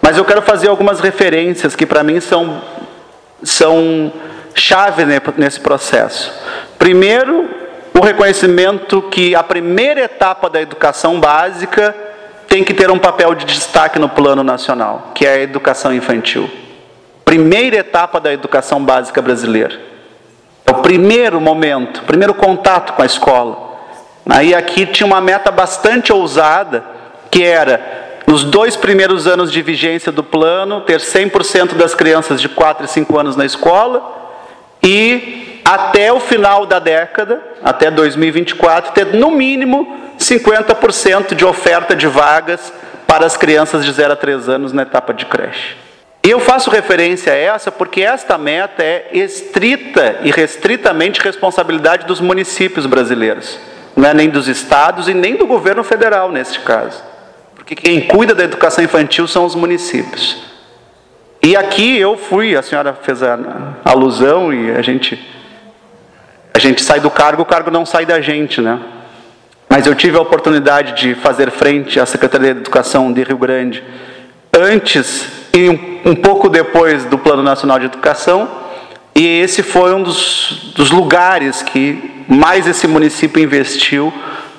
[0.00, 2.62] Mas eu quero fazer algumas referências que, para mim, são,
[3.42, 4.12] são
[4.54, 5.04] chave
[5.36, 6.32] nesse processo.
[6.78, 7.50] Primeiro,
[7.92, 11.92] o reconhecimento que a primeira etapa da educação básica
[12.46, 16.48] tem que ter um papel de destaque no plano nacional, que é a educação infantil
[17.34, 19.76] primeira etapa da educação básica brasileira.
[20.64, 23.74] É o primeiro momento, o primeiro contato com a escola.
[24.30, 26.84] Aí aqui tinha uma meta bastante ousada,
[27.32, 32.48] que era nos dois primeiros anos de vigência do plano, ter 100% das crianças de
[32.48, 34.38] 4 e 5 anos na escola
[34.80, 42.06] e até o final da década, até 2024, ter no mínimo 50% de oferta de
[42.06, 42.72] vagas
[43.08, 45.83] para as crianças de 0 a 3 anos na etapa de creche.
[46.26, 52.86] Eu faço referência a essa porque esta meta é estrita e restritamente responsabilidade dos municípios
[52.86, 53.58] brasileiros,
[53.94, 57.04] não é nem dos estados e nem do governo federal neste caso.
[57.54, 60.42] Porque quem cuida da educação infantil são os municípios.
[61.42, 63.38] E aqui eu fui, a senhora fez a
[63.84, 65.22] alusão e a gente
[66.54, 68.80] a gente sai do cargo, o cargo não sai da gente, né?
[69.68, 73.82] Mas eu tive a oportunidade de fazer frente à Secretaria de Educação de Rio Grande
[74.56, 78.48] antes e um, um pouco depois do Plano Nacional de Educação,
[79.14, 84.12] e esse foi um dos, dos lugares que mais esse município investiu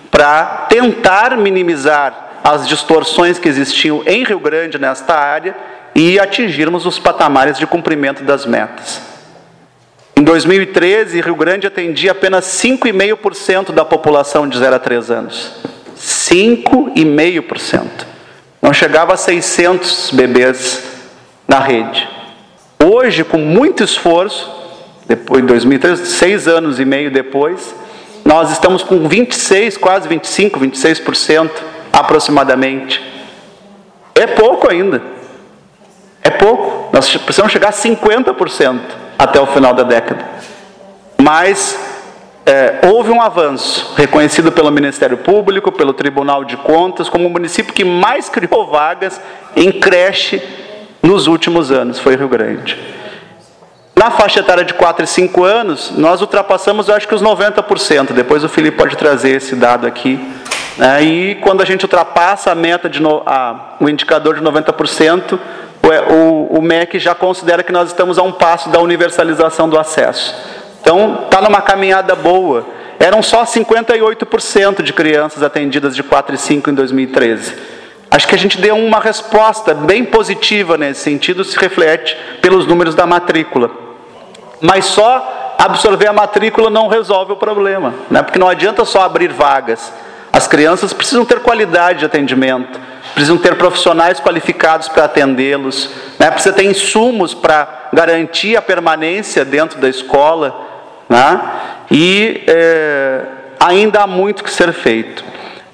[0.09, 5.55] para tentar minimizar as distorções que existiam em Rio Grande nesta área
[5.93, 9.01] e atingirmos os patamares de cumprimento das metas.
[10.15, 15.51] Em 2013, Rio Grande atendia apenas 5,5% da população de 0 a 3 anos.
[15.97, 17.81] 5,5%.
[18.61, 20.94] Não chegava a 600 bebês
[21.47, 22.07] na rede.
[22.83, 24.51] Hoje, com muito esforço,
[25.07, 27.75] depois de 2013, seis anos e meio depois,
[28.23, 31.51] nós estamos com 26, quase 25, 26%
[31.93, 33.01] aproximadamente.
[34.15, 35.01] É pouco ainda.
[36.23, 36.89] É pouco.
[36.91, 38.79] Nós precisamos chegar a 50%
[39.17, 40.25] até o final da década.
[41.21, 41.77] Mas
[42.45, 47.73] é, houve um avanço, reconhecido pelo Ministério Público, pelo Tribunal de Contas, como o município
[47.73, 49.19] que mais criou vagas
[49.55, 50.41] em creche
[51.05, 52.77] nos últimos anos, foi Rio Grande.
[53.95, 58.11] Na faixa etária de 4 e 5 anos, nós ultrapassamos, acho que os 90%.
[58.11, 60.19] Depois o Felipe pode trazer esse dado aqui.
[60.77, 61.03] Né?
[61.03, 65.39] E quando a gente ultrapassa a meta, de no, a, o indicador de 90%,
[65.81, 69.79] o, o, o MEC já considera que nós estamos a um passo da universalização do
[69.79, 70.35] acesso.
[70.81, 72.65] Então, está numa caminhada boa.
[72.99, 77.53] Eram só 58% de crianças atendidas de 4 e 5 em 2013.
[78.09, 82.95] Acho que a gente deu uma resposta bem positiva nesse sentido, se reflete pelos números
[82.95, 83.69] da matrícula.
[84.61, 88.21] Mas só absorver a matrícula não resolve o problema, né?
[88.21, 89.91] porque não adianta só abrir vagas.
[90.31, 92.79] As crianças precisam ter qualidade de atendimento,
[93.13, 95.89] precisam ter profissionais qualificados para atendê-los,
[96.19, 96.29] né?
[96.29, 100.55] precisa ter insumos para garantir a permanência dentro da escola.
[101.07, 101.41] Né?
[101.89, 103.21] E é,
[103.59, 105.23] ainda há muito que ser feito.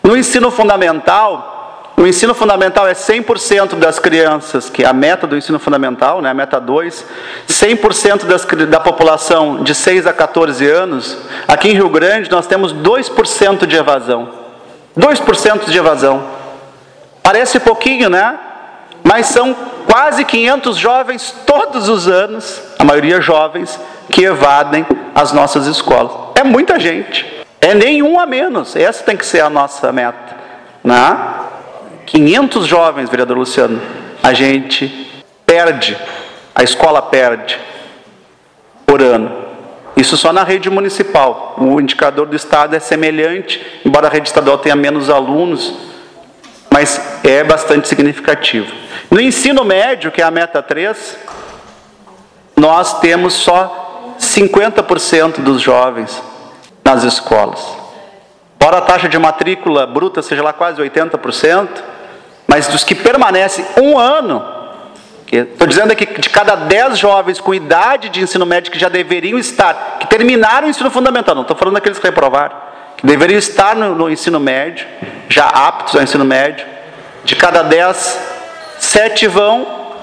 [0.04, 1.51] No ensino fundamental,
[1.98, 6.30] o ensino fundamental é 100% das crianças, que é a meta do ensino fundamental, né,
[6.30, 7.06] a meta 2,
[7.48, 11.18] 100% das, da população de 6 a 14 anos.
[11.48, 14.30] Aqui em Rio Grande nós temos 2% de evasão.
[14.98, 16.24] 2% de evasão.
[17.22, 18.38] Parece pouquinho, né?
[19.04, 25.68] Mas são quase 500 jovens todos os anos, a maioria jovens, que evadem as nossas
[25.68, 26.12] escolas.
[26.36, 27.46] É muita gente.
[27.60, 28.76] É nenhum a menos.
[28.76, 30.36] Essa tem que ser a nossa meta.
[30.84, 31.41] Né?
[32.12, 33.82] 500 jovens, vereador Luciano,
[34.22, 35.10] a gente
[35.46, 35.98] perde,
[36.54, 37.58] a escola perde
[38.86, 39.32] por ano.
[39.96, 41.56] Isso só na rede municipal.
[41.58, 45.74] O indicador do Estado é semelhante, embora a rede estadual tenha menos alunos,
[46.70, 48.70] mas é bastante significativo.
[49.10, 51.18] No ensino médio, que é a meta 3,
[52.58, 56.22] nós temos só 50% dos jovens
[56.84, 57.66] nas escolas.
[58.58, 61.91] Embora a taxa de matrícula bruta seja lá quase 80%,
[62.52, 64.46] mas dos que permanecem um ano,
[65.32, 68.90] estou dizendo aqui que de cada 10 jovens com idade de ensino médio que já
[68.90, 72.54] deveriam estar, que terminaram o ensino fundamental, não estou falando daqueles que reprovaram,
[72.98, 74.86] que deveriam estar no, no ensino médio,
[75.30, 76.66] já aptos ao ensino médio,
[77.24, 78.20] de cada 10,
[78.80, 79.94] 7 vão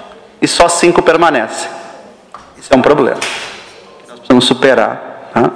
[0.41, 1.69] e só 5 permanecem.
[2.57, 3.21] Isso é um problema
[4.29, 5.31] precisamos superar.
[5.33, 5.51] Tá?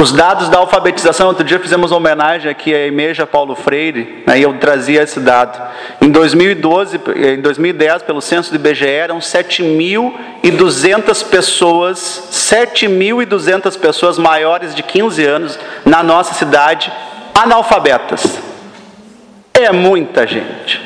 [0.00, 4.38] Os dados da alfabetização, outro dia fizemos uma homenagem aqui à Imeja Paulo Freire, né,
[4.38, 5.60] e eu trazia esse dado.
[6.00, 14.84] Em 2012, em 2010, pelo censo do IBGE, eram 7.200 pessoas, 7.200 pessoas maiores de
[14.84, 16.92] 15 anos na nossa cidade
[17.34, 18.38] analfabetas.
[19.52, 20.80] É muita gente.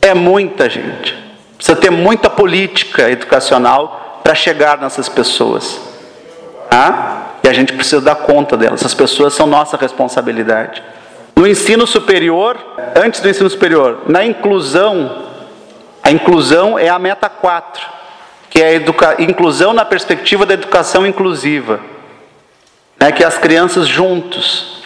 [0.00, 1.16] É muita gente.
[1.56, 5.80] Precisa ter muita política educacional para chegar nessas pessoas.
[6.70, 8.80] Ah, e a gente precisa dar conta delas.
[8.80, 10.82] Essas pessoas são nossa responsabilidade.
[11.36, 12.56] No ensino superior,
[12.96, 15.26] antes do ensino superior, na inclusão,
[16.02, 17.86] a inclusão é a meta 4,
[18.48, 21.80] que é a inclusão na perspectiva da educação inclusiva.
[22.98, 24.82] É que as crianças juntos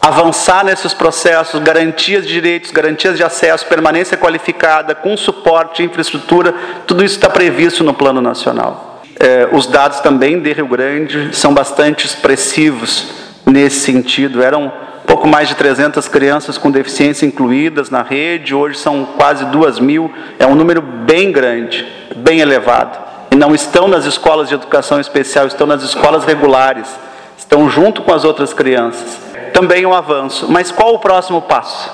[0.00, 6.54] avançar nesses processos, garantias de direitos, garantias de acesso, permanência qualificada, com suporte, infraestrutura,
[6.86, 8.91] tudo isso está previsto no Plano Nacional.
[9.18, 13.06] É, os dados também de Rio Grande são bastante expressivos
[13.46, 14.42] nesse sentido.
[14.42, 14.72] Eram
[15.06, 20.10] pouco mais de 300 crianças com deficiência incluídas na rede, hoje são quase 2 mil,
[20.38, 21.86] é um número bem grande.
[22.16, 22.98] bem elevado.
[23.30, 26.88] E não estão nas escolas de educação especial, estão nas escolas regulares,
[27.36, 29.18] estão junto com as outras crianças.
[29.52, 30.46] Também um avanço.
[30.50, 31.90] Mas qual o próximo passo?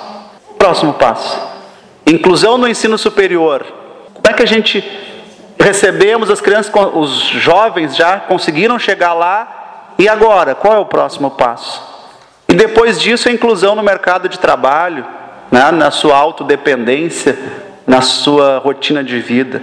[0.59, 1.41] Próximo passo.
[2.07, 3.64] Inclusão no ensino superior.
[4.14, 4.83] Como é que a gente
[5.61, 10.54] recebemos as crianças, os jovens já conseguiram chegar lá, e agora?
[10.54, 11.82] Qual é o próximo passo?
[12.48, 15.04] E depois disso, a inclusão no mercado de trabalho,
[15.50, 17.36] né, na sua autodependência,
[17.86, 19.61] na sua rotina de vida.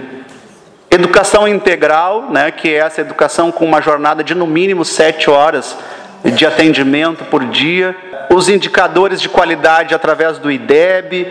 [0.90, 5.76] Educação integral, né, que é essa educação com uma jornada de no mínimo sete horas
[6.24, 7.96] de atendimento por dia.
[8.30, 11.26] Os indicadores de qualidade através do IDEB,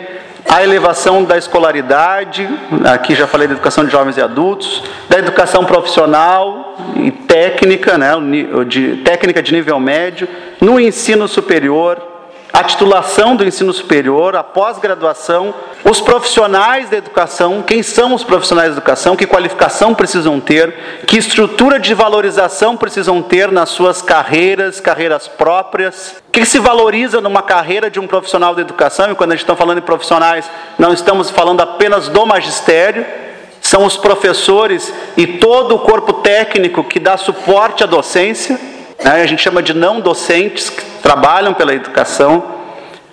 [0.50, 2.48] a elevação da escolaridade,
[2.86, 8.12] aqui já falei da educação de jovens e adultos, da educação profissional e técnica, né,
[8.68, 10.28] de, técnica de nível médio,
[10.62, 12.15] no ensino superior,
[12.56, 15.54] a titulação do ensino superior, a pós-graduação,
[15.84, 20.74] os profissionais da educação, quem são os profissionais da educação, que qualificação precisam ter,
[21.06, 27.20] que estrutura de valorização precisam ter nas suas carreiras, carreiras próprias, o que se valoriza
[27.20, 30.50] numa carreira de um profissional da educação, e quando a gente está falando em profissionais,
[30.80, 33.06] não estamos falando apenas do magistério,
[33.60, 38.58] são os professores e todo o corpo técnico que dá suporte à docência,
[39.06, 39.22] né?
[39.22, 42.56] a gente chama de não docentes, que trabalham pela educação,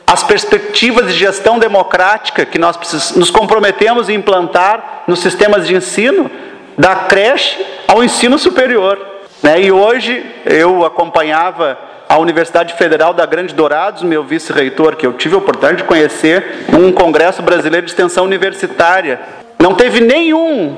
[0.07, 6.31] as perspectivas de gestão democrática que nós nos comprometemos em implantar nos sistemas de ensino,
[6.77, 8.99] da creche ao ensino superior.
[9.43, 9.63] Né?
[9.63, 11.79] E hoje eu acompanhava
[12.09, 16.67] a Universidade Federal da Grande Dourados, meu vice-reitor, que eu tive a oportunidade de conhecer,
[16.73, 19.21] um congresso brasileiro de extensão universitária.
[19.59, 20.77] Não teve nenhum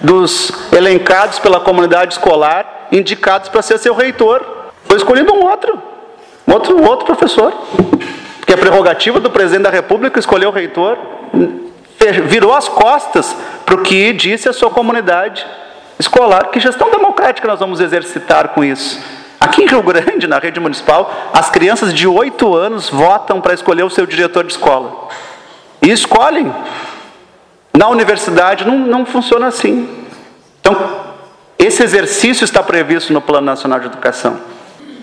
[0.00, 4.53] dos elencados pela comunidade escolar indicados para ser seu reitor.
[4.86, 5.82] Foi escolhido um outro,
[6.46, 7.52] um outro, um outro professor.
[8.38, 10.98] Porque a prerrogativa do presidente da República escolher o reitor
[12.26, 15.46] virou as costas para o que disse a sua comunidade
[15.98, 16.50] escolar.
[16.50, 19.00] Que gestão democrática nós vamos exercitar com isso?
[19.40, 23.82] Aqui em Rio Grande, na rede municipal, as crianças de 8 anos votam para escolher
[23.82, 25.08] o seu diretor de escola.
[25.82, 26.54] E escolhem.
[27.76, 30.06] Na universidade não, não funciona assim.
[30.60, 30.76] Então,
[31.58, 34.38] esse exercício está previsto no Plano Nacional de Educação.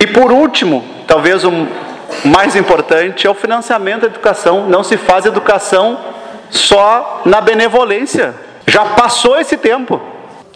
[0.02, 1.52] E por último, talvez o
[2.26, 4.68] mais importante é o financiamento da educação.
[4.68, 6.00] Não se faz educação
[6.50, 8.34] só na benevolência.
[8.66, 10.02] Já passou esse tempo.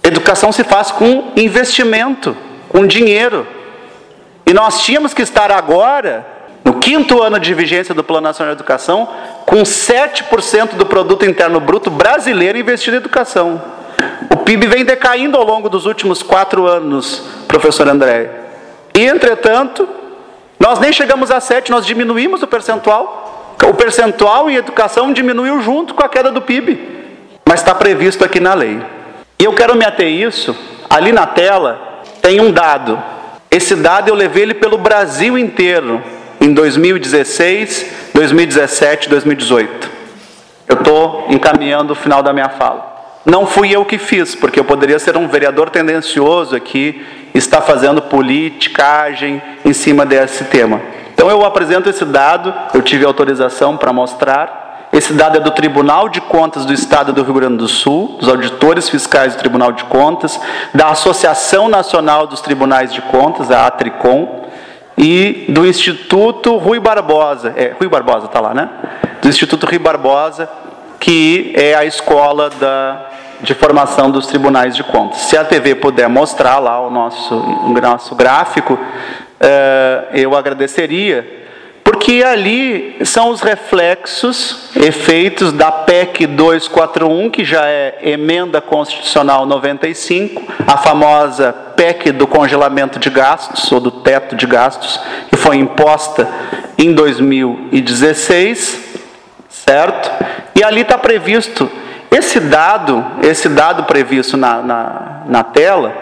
[0.01, 2.35] Educação se faz com investimento,
[2.69, 3.45] com dinheiro.
[4.47, 6.25] E nós tínhamos que estar agora,
[6.63, 9.07] no quinto ano de vigência do Plano Nacional de Educação,
[9.45, 13.61] com 7% do produto interno bruto brasileiro investido em educação.
[14.27, 18.44] O PIB vem decaindo ao longo dos últimos quatro anos, professor André.
[18.95, 19.87] E, entretanto,
[20.57, 23.55] nós nem chegamos a 7, nós diminuímos o percentual.
[23.67, 26.79] O percentual em educação diminuiu junto com a queda do PIB.
[27.47, 28.81] Mas está previsto aqui na lei.
[29.37, 30.55] E eu quero me ater isso.
[30.89, 33.01] Ali na tela tem um dado.
[33.51, 36.01] Esse dado eu levei ele pelo Brasil inteiro
[36.39, 39.89] em 2016, 2017, 2018.
[40.67, 42.94] Eu estou encaminhando o final da minha fala.
[43.25, 47.03] Não fui eu que fiz, porque eu poderia ser um vereador tendencioso aqui,
[47.33, 50.79] estar fazendo politicagem em cima desse tema.
[51.13, 54.89] Então eu apresento esse dado, eu tive autorização para mostrar.
[54.93, 58.29] Esse dado é do Tribunal de Contas do Estado do Rio Grande do Sul, dos
[58.29, 60.39] auditores fiscais do Tribunal de Contas,
[60.73, 64.45] da Associação Nacional dos Tribunais de Contas, a Atricom,
[64.97, 68.69] e do Instituto Rui Barbosa, é, Rui Barbosa está lá, né?
[69.21, 70.47] Do Instituto Rui Barbosa,
[71.05, 75.19] que é a escola da de formação dos tribunais de contas.
[75.19, 78.79] Se a TV puder mostrar lá o nosso, o nosso gráfico,
[79.39, 81.45] eh, eu agradeceria,
[81.83, 90.41] porque ali são os reflexos, efeitos da PEC 241, que já é emenda constitucional 95,
[90.65, 94.99] a famosa PEC do congelamento de gastos, ou do teto de gastos,
[95.29, 96.27] que foi imposta
[96.79, 98.79] em 2016,
[99.47, 100.24] certo?
[100.65, 101.69] Ali está previsto
[102.11, 105.93] esse dado, esse dado previsto na, na, na tela,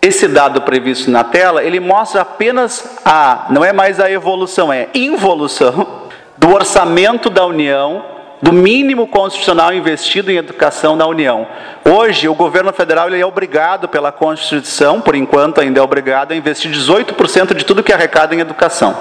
[0.00, 4.88] esse dado previsto na tela, ele mostra apenas a, não é mais a evolução, é
[4.94, 8.02] involução do orçamento da União,
[8.40, 11.46] do mínimo constitucional investido em educação na União.
[11.84, 16.34] Hoje, o governo federal ele é obrigado pela Constituição, por enquanto ainda é obrigado, a
[16.34, 18.96] investir 18% de tudo que arrecada em educação.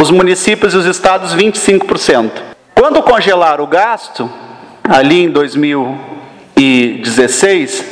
[0.00, 2.57] Os municípios e os estados, 25%.
[2.78, 4.30] Quando congelar o gasto,
[4.88, 7.84] ali em 2016,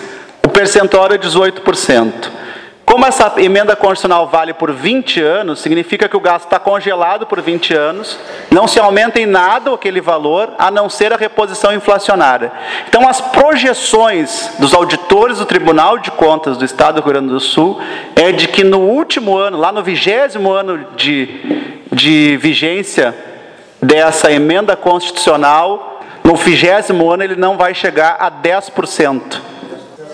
[0.45, 2.30] o percentual era 18%.
[2.84, 7.26] Com como essa emenda constitucional vale por 20 anos, significa que o gasto está congelado
[7.26, 8.16] por 20 anos,
[8.49, 12.53] não se aumenta em nada aquele valor, a não ser a reposição inflacionária.
[12.89, 17.41] Então, as projeções dos auditores do Tribunal de Contas do Estado do Rio Grande do
[17.41, 17.80] Sul
[18.14, 23.12] é de que no último ano, lá no vigésimo ano de, de vigência
[23.81, 29.41] dessa emenda constitucional, no vigésimo ano ele não vai chegar a 10%.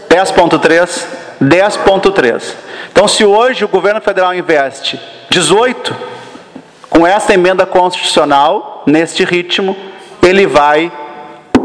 [0.09, 1.23] 10,3%.
[1.43, 2.55] 10,3.
[2.93, 5.97] Então, se hoje o governo federal investe 18,
[6.89, 9.77] com essa emenda constitucional, neste ritmo,
[10.23, 10.93] ele vai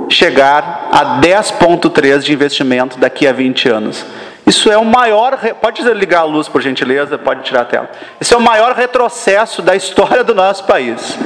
[0.09, 4.05] chegar a 10,3 de investimento daqui a 20 anos.
[4.45, 5.37] Isso é o maior.
[5.61, 7.91] Pode ligar a luz, por gentileza, pode tirar a tela.
[8.19, 11.17] Isso é o maior retrocesso da história do nosso país.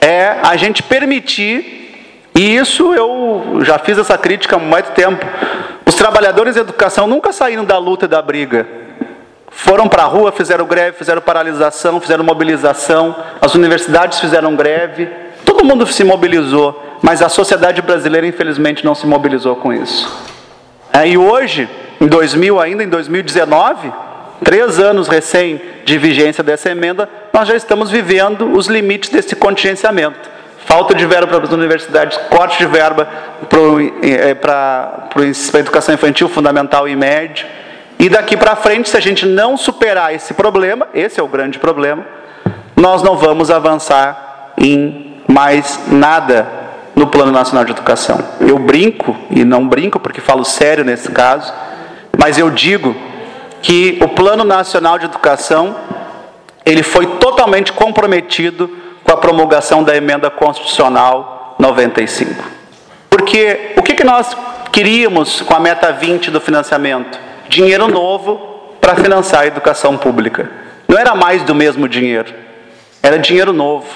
[0.00, 5.26] É a gente permitir, e isso eu já fiz essa crítica há muito tempo.
[5.84, 8.66] Os trabalhadores de educação nunca saíram da luta e da briga.
[9.50, 15.08] Foram para a rua, fizeram greve, fizeram paralisação, fizeram mobilização, as universidades fizeram greve,
[15.44, 20.08] todo mundo se mobilizou, mas a sociedade brasileira, infelizmente, não se mobilizou com isso.
[20.92, 21.68] É, e hoje,
[22.00, 23.92] em 2000, ainda em 2019,
[24.44, 30.38] três anos recém de vigência dessa emenda, nós já estamos vivendo os limites desse contingenciamento
[30.68, 33.08] falta de verba para as universidades, corte de verba
[34.38, 37.46] para a educação infantil, fundamental e médio.
[37.98, 41.58] E daqui para frente, se a gente não superar esse problema, esse é o grande
[41.58, 42.04] problema,
[42.76, 46.46] nós não vamos avançar em mais nada
[46.94, 48.22] no Plano Nacional de Educação.
[48.38, 51.50] Eu brinco, e não brinco porque falo sério nesse caso,
[52.18, 52.94] mas eu digo
[53.62, 55.76] que o Plano Nacional de Educação
[56.64, 58.70] ele foi totalmente comprometido
[59.02, 62.44] com a promulgação da emenda constitucional 95.
[63.08, 64.36] Porque o que, que nós
[64.70, 67.18] queríamos com a meta 20 do financiamento?
[67.48, 70.50] Dinheiro novo para financiar a educação pública.
[70.86, 72.34] Não era mais do mesmo dinheiro,
[73.02, 73.86] era dinheiro novo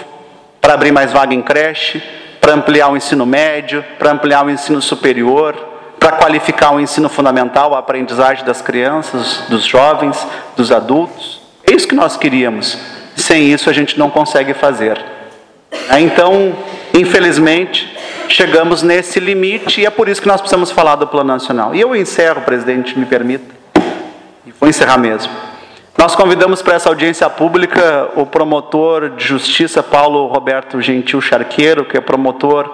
[0.61, 2.03] para abrir mais vaga em creche,
[2.41, 5.72] para ampliar o ensino médio, para ampliar o ensino superior,
[6.03, 10.26] para qualificar o ensino fundamental, a aprendizagem das crianças, dos jovens,
[10.57, 11.40] dos adultos.
[11.64, 12.76] É isso que nós queríamos.
[13.14, 15.00] Sem isso a gente não consegue fazer.
[15.88, 16.57] É, então,
[16.92, 17.96] infelizmente,
[18.28, 21.72] chegamos nesse limite e é por isso que nós precisamos falar do Plano Nacional.
[21.72, 23.55] E eu encerro, presidente, me permita,
[24.44, 25.32] e vou encerrar mesmo.
[25.96, 31.96] Nós convidamos para essa audiência pública o promotor de justiça Paulo Roberto Gentil Charqueiro, que
[31.96, 32.68] é promotor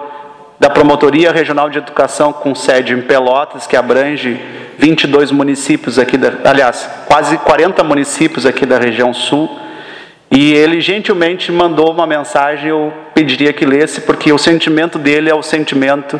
[0.59, 4.37] da Promotoria Regional de Educação com sede em Pelotas, que abrange
[4.77, 9.49] 22 municípios aqui, da, aliás, quase 40 municípios aqui da região sul.
[10.29, 15.33] E ele gentilmente mandou uma mensagem, eu pediria que lesse, porque o sentimento dele é
[15.33, 16.19] o sentimento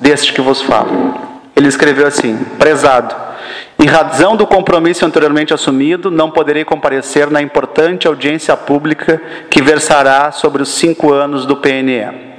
[0.00, 1.14] deste que vos falo.
[1.54, 3.14] Ele escreveu assim: Prezado,
[3.78, 9.20] em razão do compromisso anteriormente assumido, não poderei comparecer na importante audiência pública
[9.50, 12.31] que versará sobre os cinco anos do PNE.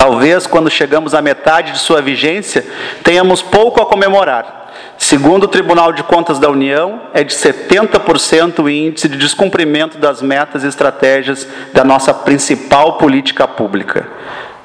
[0.00, 2.66] Talvez, quando chegamos à metade de sua vigência,
[3.04, 4.60] tenhamos pouco a comemorar
[4.96, 10.22] Segundo o Tribunal de Contas da União, é de 70% o índice de descumprimento das
[10.22, 14.08] metas e estratégias da nossa principal política pública.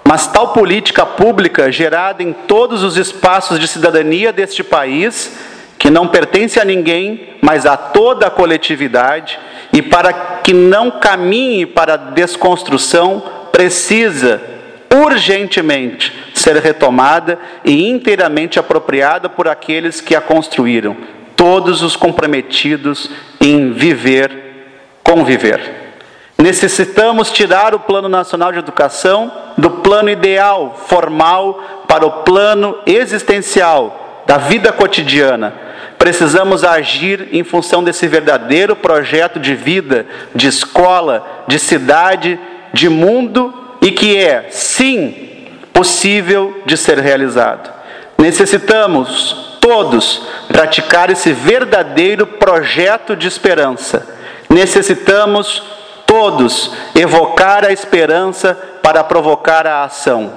[0.08, 5.36] Mas tal política pública, gerada em todos os espaços de cidadania deste país,
[5.78, 9.38] que não pertence a ninguém, mas a toda a coletividade,
[9.74, 10.14] e para
[10.44, 13.22] que não caminhe para a desconstrução,
[13.52, 14.55] precisa
[14.94, 20.96] urgentemente ser retomada e inteiramente apropriada por aqueles que a construíram,
[21.36, 23.10] todos os comprometidos
[23.42, 24.32] em viver,
[25.04, 25.86] conviver.
[26.38, 34.24] Necessitamos tirar o Plano Nacional de Educação do plano ideal, formal, para o plano existencial
[34.26, 35.54] da vida cotidiana.
[35.98, 42.38] Precisamos agir em função desse verdadeiro projeto de vida, de escola, de cidade,
[42.74, 47.72] de mundo e que é, sim, possível de ser realizado.
[48.18, 54.04] Necessitamos todos praticar esse verdadeiro projeto de esperança.
[54.50, 55.62] Necessitamos
[56.04, 60.34] todos evocar a esperança para provocar a ação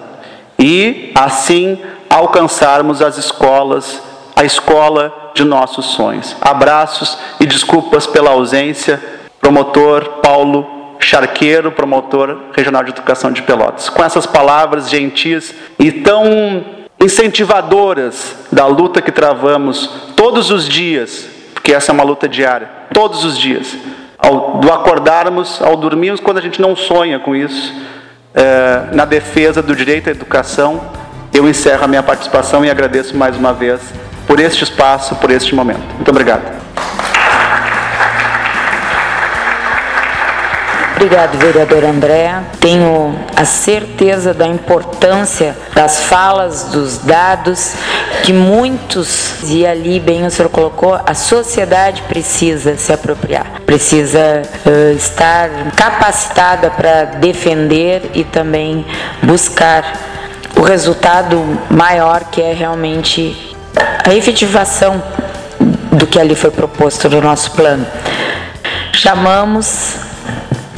[0.58, 4.02] e assim alcançarmos as escolas,
[4.36, 6.36] a escola de nossos sonhos.
[6.38, 9.02] Abraços e desculpas pela ausência,
[9.40, 13.88] promotor Paulo Charqueiro, promotor regional de educação de Pelotas.
[13.88, 16.64] Com essas palavras gentis e tão
[17.00, 23.24] incentivadoras da luta que travamos todos os dias, porque essa é uma luta diária, todos
[23.24, 23.76] os dias,
[24.18, 27.72] ao, do acordarmos, ao dormirmos, quando a gente não sonha com isso,
[28.34, 30.80] é, na defesa do direito à educação,
[31.32, 33.80] eu encerro a minha participação e agradeço mais uma vez
[34.26, 35.94] por este espaço, por este momento.
[35.94, 36.42] Muito obrigado.
[41.00, 42.42] Obrigado, vereador André.
[42.58, 47.74] Tenho a certeza da importância das falas, dos dados,
[48.24, 54.96] que muitos, e ali bem o senhor colocou, a sociedade precisa se apropriar, precisa uh,
[54.96, 58.84] estar capacitada para defender e também
[59.22, 59.84] buscar
[60.56, 63.56] o resultado maior que é realmente
[64.04, 65.00] a efetivação
[65.92, 67.86] do que ali foi proposto no nosso plano.
[68.92, 70.07] Chamamos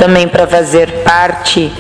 [0.00, 1.70] também para fazer parte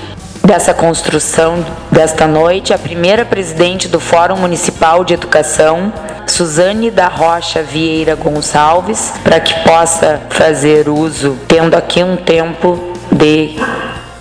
[0.44, 5.90] dessa construção desta noite a primeira presidente do Fórum Municipal de Educação,
[6.26, 13.56] Suzane da Rocha Vieira Gonçalves, para que possa fazer uso, tendo aqui um tempo de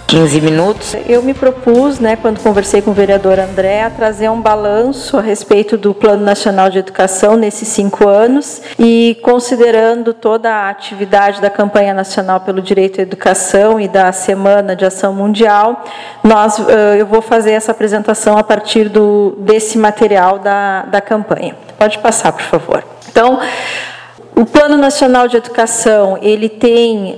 [0.10, 0.96] 15 minutos.
[1.08, 5.22] Eu me propus, né, quando conversei com o vereador André, a trazer um balanço a
[5.22, 11.50] respeito do Plano Nacional de Educação nesses cinco anos e considerando toda a atividade da
[11.52, 15.86] campanha nacional pelo direito à educação e da Semana de Ação Mundial,
[16.24, 16.58] nós,
[16.98, 21.56] eu vou fazer essa apresentação a partir do, desse material da, da campanha.
[21.78, 22.84] Pode passar, por favor.
[23.12, 23.40] Então,
[24.36, 27.18] o Plano Nacional de Educação ele tem uh,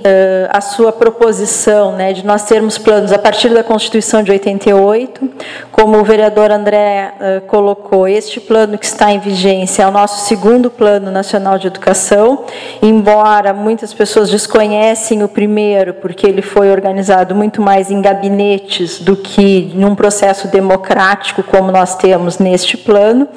[0.50, 5.30] a sua proposição né, de nós termos planos a partir da Constituição de 88,
[5.70, 8.08] como o vereador André uh, colocou.
[8.08, 12.44] Este plano que está em vigência é o nosso segundo Plano Nacional de Educação,
[12.82, 19.16] embora muitas pessoas desconhecem o primeiro, porque ele foi organizado muito mais em gabinetes do
[19.16, 23.28] que num processo democrático como nós temos neste plano.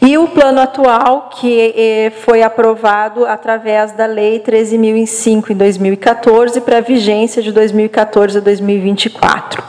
[0.00, 6.80] E o plano atual que eh, foi aprovado através da Lei 13.005 em 2014 para
[6.80, 9.62] vigência de 2014 a 2024.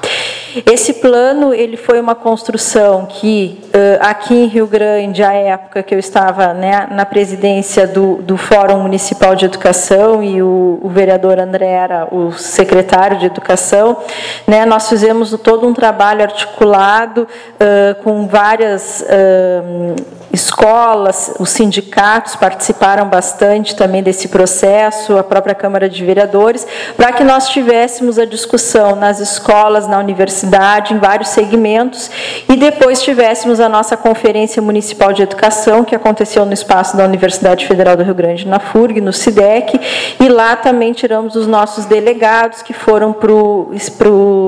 [0.69, 3.61] Esse plano ele foi uma construção que
[4.01, 8.79] aqui em Rio Grande, à época que eu estava né, na presidência do, do Fórum
[8.79, 13.97] Municipal de Educação e o, o, vereador André era o secretário de Educação,
[14.45, 23.07] né, nós fizemos todo um trabalho articulado uh, com várias uh, escolas, os sindicatos participaram
[23.07, 26.65] bastante também desse processo, a própria Câmara de Vereadores,
[26.95, 32.09] para que nós tivéssemos a discussão nas escolas, na universidade, em vários segmentos,
[32.47, 37.67] e depois tivéssemos a nossa Conferência Municipal de Educação, que aconteceu no espaço da Universidade
[37.67, 39.79] Federal do Rio Grande, na FURG, no SIDEC,
[40.19, 43.13] e lá também tiramos os nossos delegados, que foram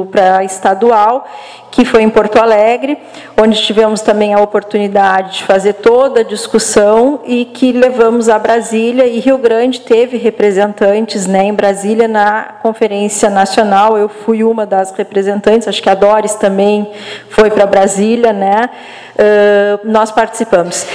[0.10, 1.26] para a estadual,
[1.74, 3.00] que foi em Porto Alegre,
[3.36, 9.08] onde tivemos também a oportunidade de fazer toda a discussão e que levamos a Brasília
[9.08, 13.98] e Rio Grande teve representantes né, em Brasília na Conferência Nacional.
[13.98, 16.92] Eu fui uma das representantes, acho que a Doris também
[17.30, 18.70] foi para Brasília, né?
[19.16, 20.86] Uh, nós participamos.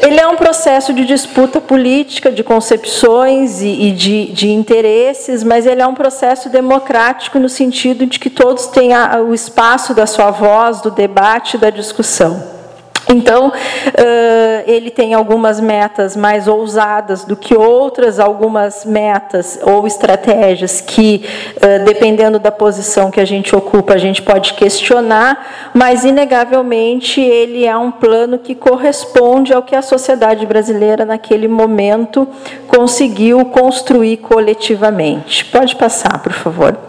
[0.00, 5.66] Ele é um processo de disputa política, de concepções e, e de, de, interesses, mas
[5.66, 10.06] ele é um processo democrático no sentido de que todos têm a, o espaço da
[10.06, 12.57] sua voz, do debate, da discussão.
[13.08, 13.52] Então,
[14.66, 21.24] ele tem algumas metas mais ousadas do que outras, algumas metas ou estratégias que,
[21.84, 27.76] dependendo da posição que a gente ocupa, a gente pode questionar, mas, inegavelmente, ele é
[27.76, 32.28] um plano que corresponde ao que a sociedade brasileira, naquele momento,
[32.66, 35.44] conseguiu construir coletivamente.
[35.46, 36.87] Pode passar, por favor.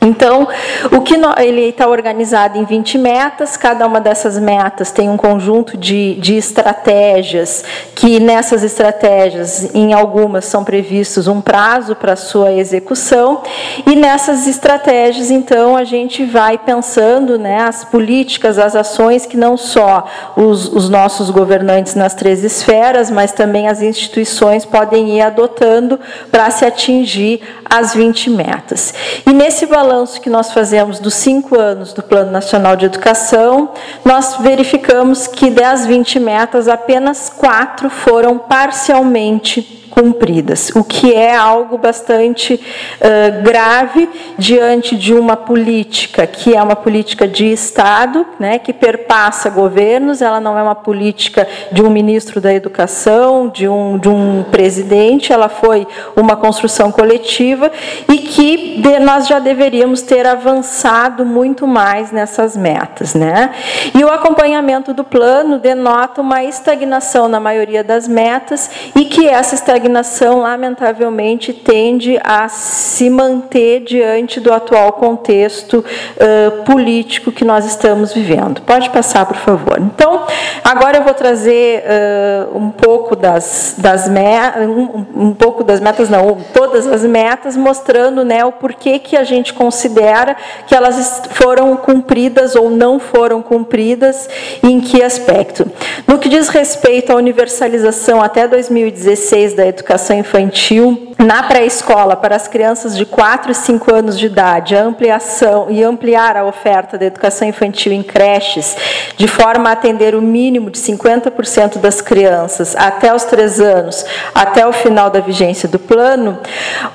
[0.00, 0.46] Então,
[0.92, 5.76] o que ele está organizado em 20 metas, cada uma dessas metas tem um conjunto
[5.76, 7.64] de, de estratégias,
[7.96, 13.42] que nessas estratégias, em algumas, são previstos um prazo para sua execução,
[13.84, 19.56] e nessas estratégias, então, a gente vai pensando né, as políticas, as ações que não
[19.56, 25.98] só os, os nossos governantes nas três esferas, mas também as instituições podem ir adotando
[26.30, 28.94] para se atingir as 20 metas.
[29.26, 29.87] E nesse balanço
[30.20, 33.70] que nós fazemos dos cinco anos do Plano Nacional de Educação,
[34.04, 41.76] nós verificamos que das 20 metas, apenas quatro foram parcialmente cumpridas, o que é algo
[41.76, 48.72] bastante uh, grave diante de uma política que é uma política de Estado, né, que
[48.72, 54.08] perpassa governos, ela não é uma política de um ministro da Educação, de um, de
[54.08, 55.84] um presidente, ela foi
[56.14, 57.72] uma construção coletiva
[58.08, 63.14] e que de, nós já deveríamos ter avançado muito mais nessas metas.
[63.14, 63.50] Né?
[63.92, 69.56] E o acompanhamento do plano denota uma estagnação na maioria das metas e que essa
[69.56, 77.64] estagnação estagnação, lamentavelmente, tende a se manter diante do atual contexto uh, político que nós
[77.64, 78.60] estamos vivendo.
[78.62, 79.78] Pode passar, por favor.
[79.80, 80.26] Então,
[80.62, 86.08] agora eu vou trazer uh, um pouco das, das metas, um, um, pouco das metas,
[86.08, 90.36] não, todas as metas, mostrando né, o porquê que a gente considera
[90.66, 94.28] que elas foram cumpridas ou não foram cumpridas
[94.62, 95.70] e em que aspecto.
[96.06, 99.77] No que diz respeito à universalização até 2016 da educação
[100.14, 105.66] infantil, na pré-escola para as crianças de 4 e 5 anos de idade, a ampliação
[105.68, 108.76] e ampliar a oferta da educação infantil em creches,
[109.16, 114.64] de forma a atender o mínimo de 50% das crianças até os 3 anos, até
[114.64, 116.38] o final da vigência do plano,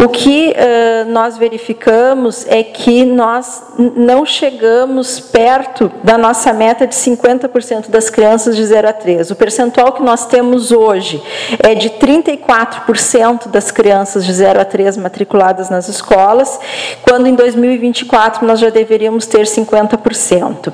[0.01, 6.95] o que uh, nós verificamos é que nós não chegamos perto da nossa meta de
[6.95, 9.32] 50% das crianças de 0 a 3.
[9.32, 11.21] O percentual que nós temos hoje
[11.59, 16.59] é de 34% das crianças de 0 a 3 matriculadas nas escolas,
[17.01, 20.74] quando em 2024 nós já deveríamos ter 50%.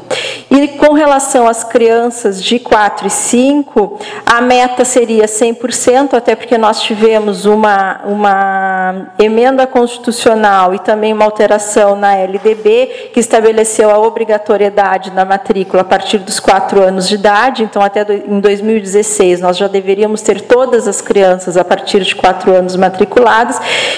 [0.50, 6.58] E com relação às crianças de 4 e 5, a meta seria 100%, até porque
[6.58, 14.00] nós tivemos uma, uma emenda constitucional e também uma alteração na LDB que estabeleceu a
[14.00, 19.58] obrigatoriedade da matrícula a partir dos 4 anos de idade, então até em 2016 nós
[19.58, 23.29] já deveríamos ter todas as crianças a partir de 4 anos matriculadas,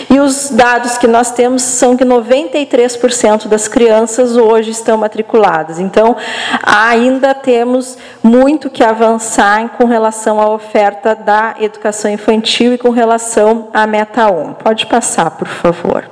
[0.09, 5.79] e os dados que nós temos são que 93% das crianças hoje estão matriculadas.
[5.79, 6.15] Então,
[6.63, 13.69] ainda temos muito que avançar com relação à oferta da educação infantil e com relação
[13.73, 14.53] à meta 1.
[14.53, 16.09] Pode passar, por favor.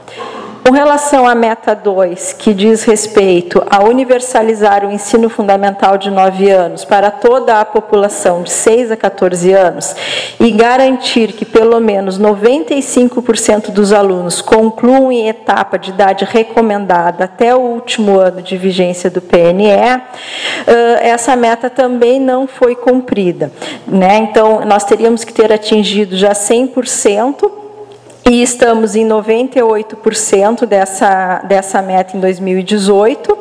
[0.64, 6.52] Com relação à meta 2, que diz respeito a universalizar o ensino fundamental de 9
[6.52, 9.96] anos para toda a população de 6 a 14 anos
[10.40, 17.56] e garantir que pelo menos 95% dos alunos concluam em etapa de idade recomendada até
[17.56, 19.70] o último ano de vigência do PNE,
[21.02, 23.52] essa meta também não foi cumprida.
[23.88, 24.18] Né?
[24.18, 27.59] Então, nós teríamos que ter atingido já 100%
[28.30, 33.38] e estamos em 98% dessa, dessa meta em 2018.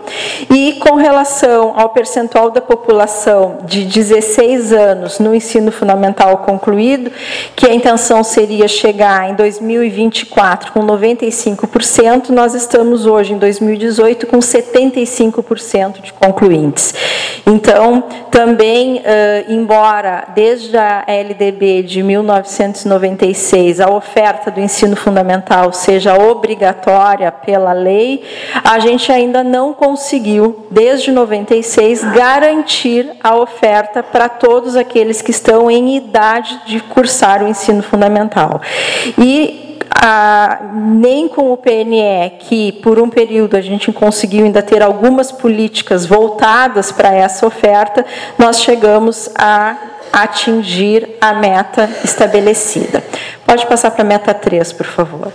[0.50, 7.12] E com relação ao percentual da população de 16 anos no ensino fundamental concluído,
[7.54, 14.38] que a intenção seria chegar em 2024 com 95%, nós estamos hoje em 2018 com
[14.38, 16.94] 75% de concluintes.
[17.46, 19.02] Então, também,
[19.48, 27.72] embora desde a LDB de 1996 a oferta do ensino ensino fundamental seja obrigatória pela
[27.72, 28.22] lei,
[28.62, 35.68] a gente ainda não conseguiu, desde 96, garantir a oferta para todos aqueles que estão
[35.68, 38.60] em idade de cursar o ensino fundamental.
[39.18, 39.66] E
[40.72, 46.06] nem com o PNE, que por um período a gente conseguiu ainda ter algumas políticas
[46.06, 48.06] voltadas para essa oferta,
[48.38, 49.76] nós chegamos a
[50.12, 53.02] atingir a meta estabelecida.
[53.44, 55.32] Pode passar para a meta 3, por favor.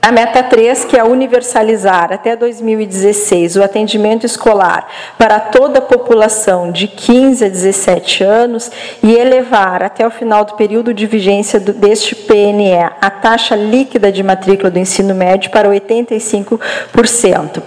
[0.00, 4.86] A meta 3, que é universalizar até 2016 o atendimento escolar
[5.18, 8.70] para toda a população de 15 a 17 anos
[9.02, 14.22] e elevar até o final do período de vigência deste PNE a taxa líquida de
[14.22, 17.60] matrícula do ensino médio para 85%.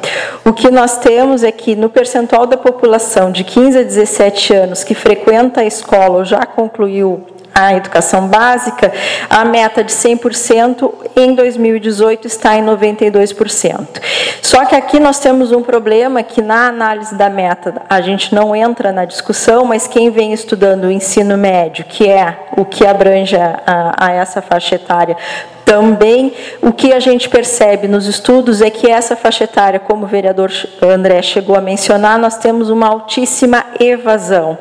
[0.45, 4.85] O que nós temos é que no percentual da população de 15 a 17 anos
[4.85, 8.91] que frequenta a escola ou já concluiu a educação básica,
[9.29, 14.01] a meta de 100% em 2018 está em 92%.
[14.41, 18.55] Só que aqui nós temos um problema que na análise da meta a gente não
[18.55, 23.35] entra na discussão, mas quem vem estudando o ensino médio, que é o que abrange
[23.35, 25.17] a, a essa faixa etária,
[25.65, 30.07] também o que a gente percebe nos estudos é que essa faixa etária, como o
[30.07, 30.51] vereador
[30.81, 34.57] André chegou a mencionar, nós temos uma altíssima evasão.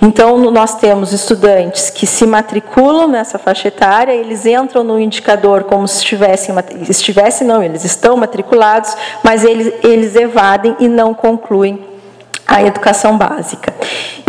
[0.00, 5.86] Então, nós temos estudantes que se matriculam nessa faixa etária, eles entram no indicador como
[5.86, 6.54] se estivessem,
[6.88, 11.91] estivessem não, eles estão matriculados, mas eles, eles evadem e não concluem
[12.52, 13.72] a educação básica.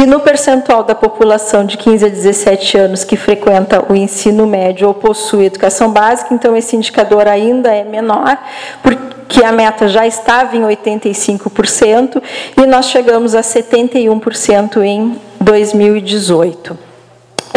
[0.01, 4.88] E no percentual da população de 15 a 17 anos que frequenta o ensino médio
[4.88, 8.38] ou possui educação básica, então esse indicador ainda é menor,
[8.82, 12.24] porque a meta já estava em 85%
[12.55, 16.78] e nós chegamos a 71% em 2018.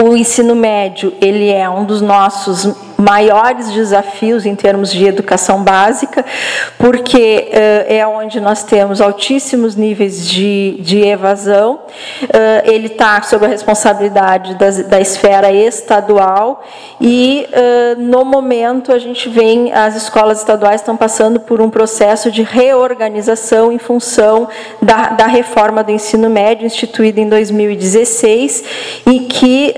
[0.02, 6.24] O ensino médio, ele é um dos nossos maiores desafios em termos de educação básica,
[6.78, 11.80] porque uh, é onde nós temos altíssimos níveis de, de evasão.
[12.22, 12.28] Uh,
[12.64, 16.64] ele está sob a responsabilidade das, da esfera estadual
[17.01, 22.30] e, uh, no momento, a gente vem, as escolas estaduais estão passando por um processo
[22.30, 24.49] de reorganização em função
[24.80, 28.64] da, da reforma do ensino médio instituída em 2016
[29.07, 29.74] e que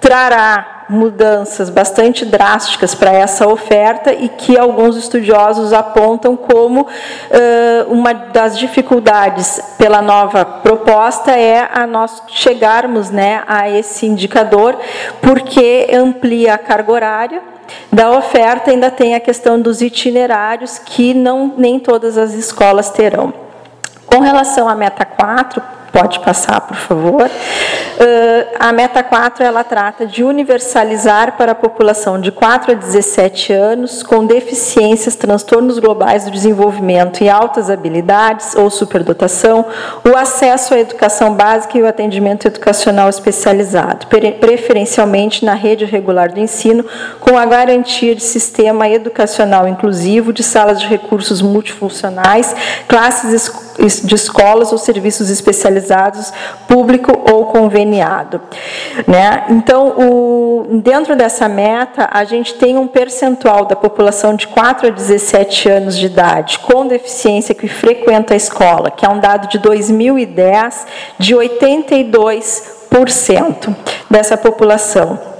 [0.00, 8.12] trará mudanças bastante drásticas para essa oferta e que alguns estudiosos apontam como uh, uma
[8.12, 14.78] das dificuldades pela nova proposta é a nós chegarmos né, a esse indicador,
[15.20, 17.42] porque amplia a carga horária
[17.92, 23.32] da oferta, ainda tem a questão dos itinerários que não nem todas as escolas terão.
[24.06, 25.62] Com relação à meta 4,
[25.92, 27.30] Pode passar, por favor.
[27.98, 33.52] Uh, a meta 4 ela trata de universalizar para a população de 4 a 17
[33.52, 39.66] anos com deficiências, transtornos globais do desenvolvimento e altas habilidades ou superdotação
[40.08, 46.38] o acesso à educação básica e o atendimento educacional especializado, preferencialmente na rede regular do
[46.38, 46.84] ensino,
[47.18, 52.54] com a garantia de sistema educacional inclusivo, de salas de recursos multifuncionais,
[52.86, 56.32] classes de escolas ou serviços especializados
[56.66, 58.40] público ou conveniado.
[59.06, 59.44] Né?
[59.50, 64.90] Então, o, dentro dessa meta, a gente tem um percentual da população de 4 a
[64.90, 69.58] 17 anos de idade com deficiência que frequenta a escola, que é um dado de
[69.58, 70.86] 2010,
[71.18, 73.74] de 82%
[74.10, 75.37] dessa população.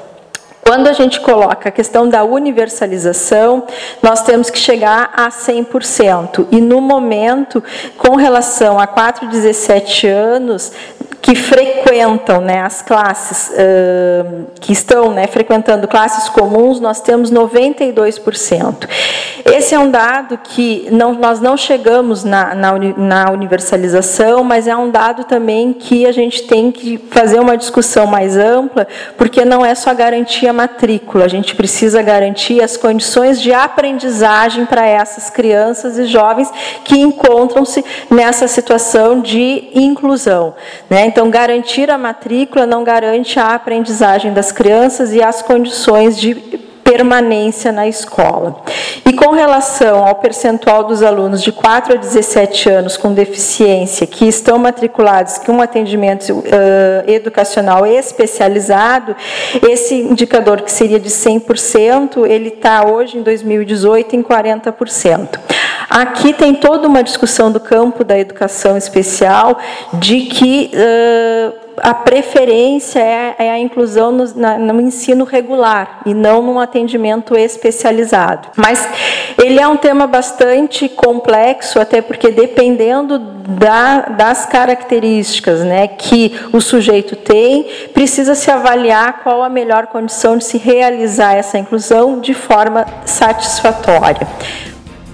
[0.68, 3.66] Quando a gente coloca a questão da universalização,
[4.02, 6.46] nós temos que chegar a 100%.
[6.50, 7.64] E no momento,
[7.96, 10.70] com relação a 4, 17 anos,
[11.28, 18.88] que frequentam né, as classes, uh, que estão né, frequentando classes comuns, nós temos 92%.
[19.44, 24.74] Esse é um dado que não, nós não chegamos na, na, na, universalização, mas é
[24.74, 28.86] um dado também que a gente tem que fazer uma discussão mais ampla,
[29.18, 34.64] porque não é só garantir a matrícula, a gente precisa garantir as condições de aprendizagem
[34.64, 36.50] para essas crianças e jovens
[36.84, 40.54] que encontram-se nessa situação de inclusão.
[40.88, 41.06] Né?
[41.06, 47.70] Então, garantir a matrícula não garante a aprendizagem das crianças e as condições de permanência
[47.70, 48.62] na escola.
[49.04, 54.26] E com relação ao percentual dos alunos de 4 a 17 anos com deficiência que
[54.26, 56.44] estão matriculados com um atendimento uh,
[57.06, 59.14] educacional especializado,
[59.68, 65.38] esse indicador que seria de 100%, ele está hoje em 2018 em 40%.
[65.90, 69.58] Aqui tem toda uma discussão do campo da educação especial
[69.92, 76.14] de que uh, a preferência é, é a inclusão no, na, no, ensino regular e
[76.14, 78.48] não num atendimento especializado.
[78.56, 78.88] Mas
[79.36, 86.60] ele é um tema bastante complexo, até porque dependendo da, das características né, que o
[86.60, 87.64] sujeito tem,
[87.94, 94.26] precisa se avaliar qual a melhor condição de se realizar essa inclusão de forma satisfatória.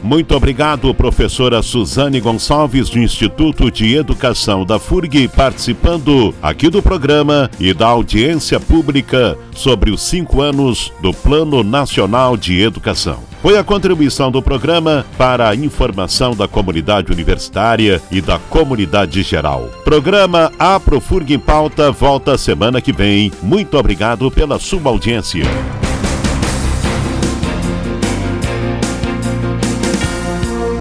[0.05, 7.51] Muito obrigado, professora Suzane Gonçalves, do Instituto de Educação da FURG, participando aqui do programa
[7.59, 13.21] e da audiência pública sobre os cinco anos do Plano Nacional de Educação.
[13.41, 19.71] Foi a contribuição do programa para a informação da comunidade universitária e da comunidade geral.
[19.87, 23.33] Programa Aprofurg em Pauta volta semana que vem.
[23.43, 25.45] Muito obrigado pela sua audiência.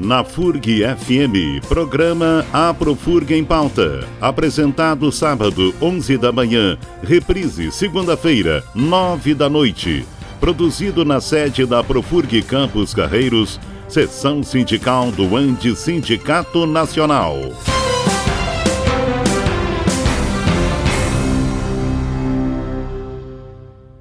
[0.03, 4.07] Na FURG FM, programa Aprofurg em Pauta.
[4.19, 10.05] Apresentado sábado, 11 da manhã, reprise segunda-feira, 9 da noite.
[10.39, 17.37] Produzido na sede da Profurg Campos Carreiros, seção sindical do Ande Sindicato Nacional.